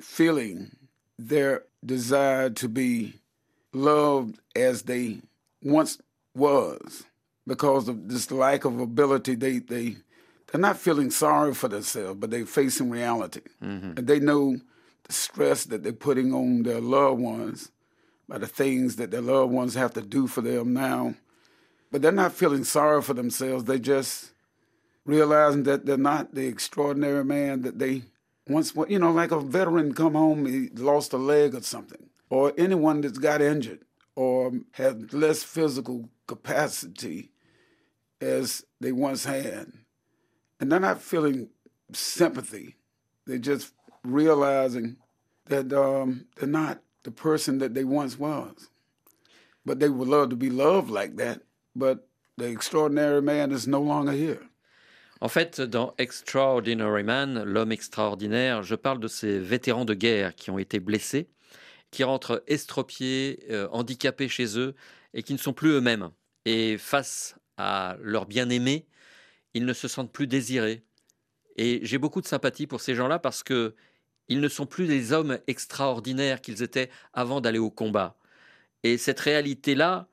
feeling 0.00 0.76
their 1.18 1.64
desire 1.84 2.50
to 2.50 2.68
be 2.68 3.14
loved 3.72 4.38
as 4.56 4.82
they 4.82 5.18
once 5.62 5.98
was 6.34 7.04
because 7.46 7.88
of 7.88 8.08
this 8.08 8.30
lack 8.30 8.64
of 8.64 8.80
ability. 8.80 9.34
They 9.34 9.58
they 9.58 9.96
they're 10.50 10.60
not 10.60 10.78
feeling 10.78 11.10
sorry 11.10 11.54
for 11.54 11.68
themselves 11.68 12.18
but 12.18 12.30
they're 12.30 12.46
facing 12.46 12.90
reality. 12.90 13.42
Mm-hmm. 13.62 13.98
And 13.98 14.06
they 14.06 14.18
know 14.18 14.56
the 15.04 15.12
stress 15.12 15.64
that 15.66 15.82
they're 15.82 15.92
putting 15.92 16.32
on 16.32 16.62
their 16.62 16.80
loved 16.80 17.20
ones 17.20 17.70
by 18.30 18.38
the 18.38 18.46
things 18.46 18.94
that 18.96 19.10
their 19.10 19.20
loved 19.20 19.52
ones 19.52 19.74
have 19.74 19.92
to 19.92 20.00
do 20.00 20.28
for 20.28 20.40
them 20.40 20.72
now. 20.72 21.14
But 21.90 22.00
they're 22.00 22.12
not 22.12 22.32
feeling 22.32 22.62
sorry 22.62 23.02
for 23.02 23.12
themselves. 23.12 23.64
They 23.64 23.80
just 23.80 24.30
realizing 25.04 25.64
that 25.64 25.84
they're 25.84 25.96
not 25.96 26.32
the 26.32 26.46
extraordinary 26.46 27.24
man 27.24 27.62
that 27.62 27.80
they 27.80 28.04
once 28.48 28.74
were. 28.74 28.88
You 28.88 29.00
know, 29.00 29.10
like 29.10 29.32
a 29.32 29.40
veteran 29.40 29.94
come 29.94 30.14
home, 30.14 30.46
he 30.46 30.68
lost 30.68 31.12
a 31.12 31.16
leg 31.16 31.56
or 31.56 31.62
something, 31.62 32.08
or 32.30 32.52
anyone 32.56 33.00
that's 33.00 33.18
got 33.18 33.42
injured 33.42 33.80
or 34.14 34.52
has 34.72 35.12
less 35.12 35.42
physical 35.42 36.08
capacity 36.28 37.32
as 38.20 38.64
they 38.80 38.92
once 38.92 39.24
had. 39.24 39.72
And 40.60 40.70
they're 40.70 40.78
not 40.78 41.02
feeling 41.02 41.48
sympathy. 41.92 42.76
They're 43.26 43.38
just 43.38 43.72
realizing 44.04 44.98
that 45.46 45.72
um, 45.72 46.26
they're 46.36 46.48
not 46.48 46.80
the 47.02 47.10
person 47.10 47.58
that 47.58 47.74
they 47.74 47.84
once 47.84 48.18
was. 48.18 48.70
But 49.64 49.78
they 49.80 49.88
would 49.88 50.08
love 50.08 50.30
to 50.30 50.36
be 50.36 50.50
loved 50.50 50.90
like 50.90 51.16
that, 51.16 51.42
but 51.74 52.08
the 52.36 52.46
extraordinary 52.46 53.22
man 53.22 53.52
is 53.52 53.66
no 53.66 53.80
longer 53.80 54.12
here. 54.12 54.50
En 55.22 55.28
fait, 55.28 55.60
dans 55.60 55.92
Extraordinary 55.98 57.02
Man, 57.02 57.42
l'homme 57.42 57.72
extraordinaire, 57.72 58.62
je 58.62 58.74
parle 58.74 59.00
de 59.00 59.08
ces 59.08 59.38
vétérans 59.38 59.84
de 59.84 59.92
guerre 59.92 60.34
qui 60.34 60.50
ont 60.50 60.58
été 60.58 60.80
blessés, 60.80 61.28
qui 61.90 62.04
rentrent 62.04 62.42
estropiés, 62.46 63.44
euh, 63.50 63.68
handicapés 63.70 64.28
chez 64.28 64.58
eux 64.58 64.74
et 65.12 65.22
qui 65.22 65.34
ne 65.34 65.38
sont 65.38 65.52
plus 65.52 65.72
eux-mêmes. 65.72 66.10
Et 66.46 66.78
face 66.78 67.36
à 67.58 67.98
leur 68.00 68.24
bien-aimé, 68.24 68.86
ils 69.52 69.66
ne 69.66 69.74
se 69.74 69.88
sentent 69.88 70.12
plus 70.12 70.26
désirés. 70.26 70.84
Et 71.56 71.80
j'ai 71.82 71.98
beaucoup 71.98 72.22
de 72.22 72.26
sympathie 72.26 72.66
pour 72.66 72.80
ces 72.80 72.94
gens-là 72.94 73.18
parce 73.18 73.42
que 73.42 73.74
ils 74.30 74.40
ne 74.40 74.48
sont 74.48 74.64
plus 74.64 74.86
les 74.86 75.12
hommes 75.12 75.38
extraordinaires 75.48 76.40
qu'ils 76.40 76.62
étaient 76.62 76.88
avant 77.12 77.40
d'aller 77.40 77.58
au 77.58 77.68
combat. 77.68 78.16
Et 78.84 78.96
cette 78.96 79.20
réalité-là 79.20 80.06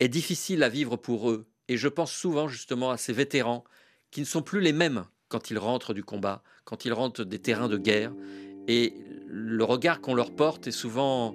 est 0.00 0.08
difficile 0.08 0.64
à 0.64 0.68
vivre 0.68 0.96
pour 0.96 1.30
eux. 1.30 1.46
Et 1.68 1.76
je 1.76 1.88
pense 1.88 2.12
souvent 2.12 2.48
justement 2.48 2.90
à 2.90 2.96
ces 2.96 3.12
vétérans 3.12 3.64
qui 4.10 4.20
ne 4.20 4.26
sont 4.26 4.42
plus 4.42 4.60
les 4.60 4.72
mêmes 4.72 5.04
quand 5.28 5.50
ils 5.50 5.58
rentrent 5.58 5.94
du 5.94 6.02
combat, 6.02 6.42
quand 6.64 6.84
ils 6.84 6.92
rentrent 6.92 7.24
des 7.24 7.38
terrains 7.38 7.68
de 7.68 7.78
guerre. 7.78 8.12
Et 8.66 8.94
le 9.28 9.64
regard 9.64 10.00
qu'on 10.00 10.14
leur 10.14 10.32
porte 10.32 10.66
est 10.66 10.72
souvent 10.72 11.34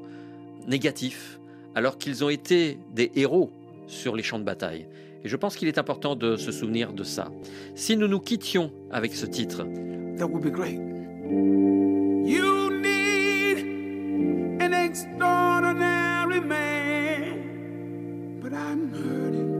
négatif, 0.68 1.40
alors 1.76 1.98
qu'ils 1.98 2.26
ont 2.26 2.30
été 2.30 2.78
des 2.92 3.10
héros 3.16 3.54
sur 3.88 4.18
les 4.18 4.22
champs 4.22 4.38
de 4.38 4.44
bataille. 4.44 4.90
Et 5.24 5.30
je 5.30 5.36
pense 5.38 5.56
qu'il 5.56 5.70
est 5.70 5.78
important 5.78 6.18
de 6.18 6.36
se 6.36 6.52
souvenir 6.52 6.92
de 6.92 7.04
ça. 7.04 7.32
Si 7.74 7.96
nous 7.96 8.08
nous 8.08 8.20
quittions 8.20 8.72
avec 8.92 9.16
ce 9.16 9.26
titre, 9.26 9.66
That 10.18 10.26
would 10.26 10.44
be 10.44 10.52
great. 10.52 10.80
Man, 16.39 18.39
but 18.41 18.54
I'm 18.54 18.91
hurting 18.91 19.54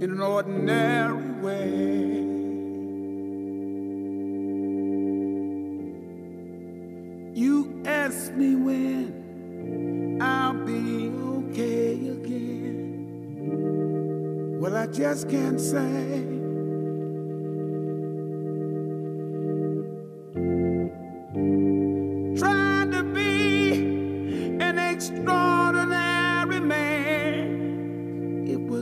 in 0.00 0.10
an 0.10 0.20
ordinary 0.20 1.32
way. 1.40 2.24
You 7.34 7.82
ask 7.84 8.32
me 8.32 8.54
when 8.54 10.22
I'll 10.22 10.54
be 10.64 11.10
okay 11.38 12.08
again. 12.08 12.92
Well, 14.60 14.76
I 14.76 14.86
just 14.86 15.28
can't 15.28 15.60
say. 15.60 16.35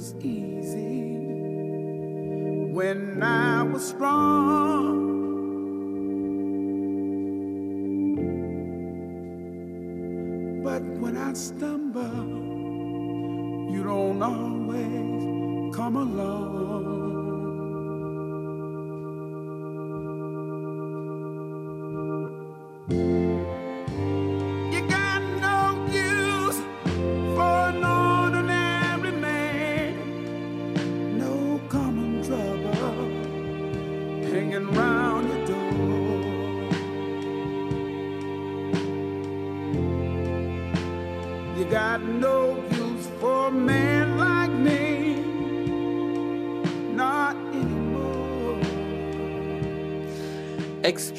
Was 0.05 0.15
easy 0.23 1.17
when 2.73 3.23
I 3.23 3.63
was 3.63 3.89
strong. 3.89 5.01
But 10.63 10.83
when 11.01 11.17
I 11.17 11.33
stumble, 11.33 12.27
you 13.73 13.83
don't 13.83 14.23
always 14.23 15.75
come 15.75 15.97
along. 15.97 16.94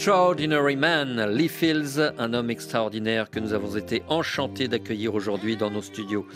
Extraordinary 0.05 0.75
Man, 0.75 1.31
Lee 1.35 1.47
Fields, 1.47 1.99
un 2.19 2.35
homme 2.35 2.51
extraordinaire 2.51 3.27
que 3.31 3.39
nous 3.39 3.53
avons 3.53 3.75
été 3.75 4.03
enchantés 4.07 4.67
d'accueillir 4.67 5.15
aujourd'hui 5.15 5.57
dans 5.57 5.71
nos 5.71 5.81
studios. 5.81 6.27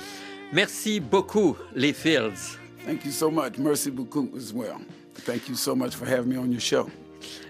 Merci 0.52 1.00
beaucoup, 1.00 1.56
Lee 1.76 1.94
Fields. 1.94 2.58
Thank 2.84 3.06
you 3.06 3.12
so 3.12 3.30
much. 3.30 3.60
Mercy 3.60 3.92
beaucoup 3.92 4.28
as 4.36 4.52
well. 4.52 4.80
Thank 5.24 5.48
you 5.48 5.54
so 5.54 5.76
much 5.76 5.94
for 5.94 6.08
having 6.08 6.34
me 6.34 6.40
on 6.40 6.50
your 6.50 6.60
show. 6.60 6.88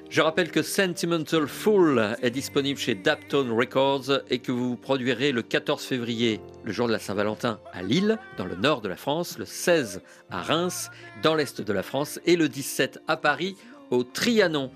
Je 0.10 0.20
rappelle 0.20 0.52
que 0.52 0.62
Sentimental 0.62 1.48
Fool 1.48 2.18
est 2.22 2.32
disponible 2.32 2.78
chez 2.78 2.96
Daptone 2.96 3.54
Records 3.58 4.20
et 4.30 4.40
que 4.40 4.52
vous 4.52 4.76
produirez 4.76 5.32
le 5.32 5.42
14 5.42 5.82
février, 5.82 6.42
le 6.66 6.74
jour 6.74 6.88
de 6.88 6.92
la 6.92 7.00
Saint-Valentin, 7.00 7.62
à 7.72 7.82
Lille, 7.82 8.20
dans 8.38 8.46
le 8.46 8.58
nord 8.58 8.82
de 8.82 8.90
la 8.90 8.98
France, 8.98 9.38
le 9.38 9.46
16 9.46 10.02
à 10.30 10.42
Reims, 10.42 10.92
dans 11.24 11.36
l'est 11.36 11.62
de 11.62 11.74
la 11.74 11.82
France, 11.82 12.20
et 12.26 12.36
le 12.36 12.50
17 12.50 13.04
à 13.08 13.16
Paris, 13.16 13.56
au 13.90 14.04
Trianon. 14.04 14.70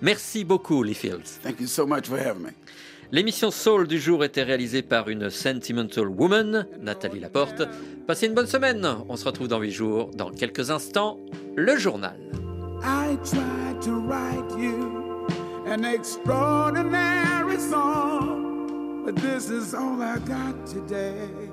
Merci 0.00 0.44
beaucoup, 0.44 0.82
Lee 0.82 0.94
Fields. 0.94 1.40
Thank 1.42 1.60
you 1.60 1.66
so 1.66 1.86
much 1.86 2.06
for 2.06 2.18
having 2.18 2.42
me. 2.42 2.50
L'émission 3.10 3.50
Soul 3.50 3.88
du 3.88 3.98
jour 3.98 4.22
était 4.22 4.42
réalisée 4.42 4.82
par 4.82 5.08
une 5.08 5.30
Sentimental 5.30 6.06
Woman, 6.08 6.66
Nathalie 6.80 7.20
Laporte. 7.20 7.62
Passez 8.06 8.26
une 8.26 8.34
bonne 8.34 8.46
semaine. 8.46 8.86
On 9.08 9.16
se 9.16 9.24
retrouve 9.24 9.48
dans 9.48 9.60
8 9.60 9.70
jours. 9.70 10.10
Dans 10.14 10.30
quelques 10.30 10.70
instants, 10.70 11.18
le 11.56 11.76
journal. 11.78 12.18
I 12.82 13.16
tried 13.24 13.80
to 13.82 13.92
write 13.92 14.58
you 14.58 15.26
an 15.66 15.84
extraordinary 15.84 17.58
song, 17.58 19.04
but 19.04 19.16
this 19.16 19.48
is 19.48 19.74
all 19.74 20.00
I 20.02 20.18
got 20.18 20.66
today. 20.66 21.47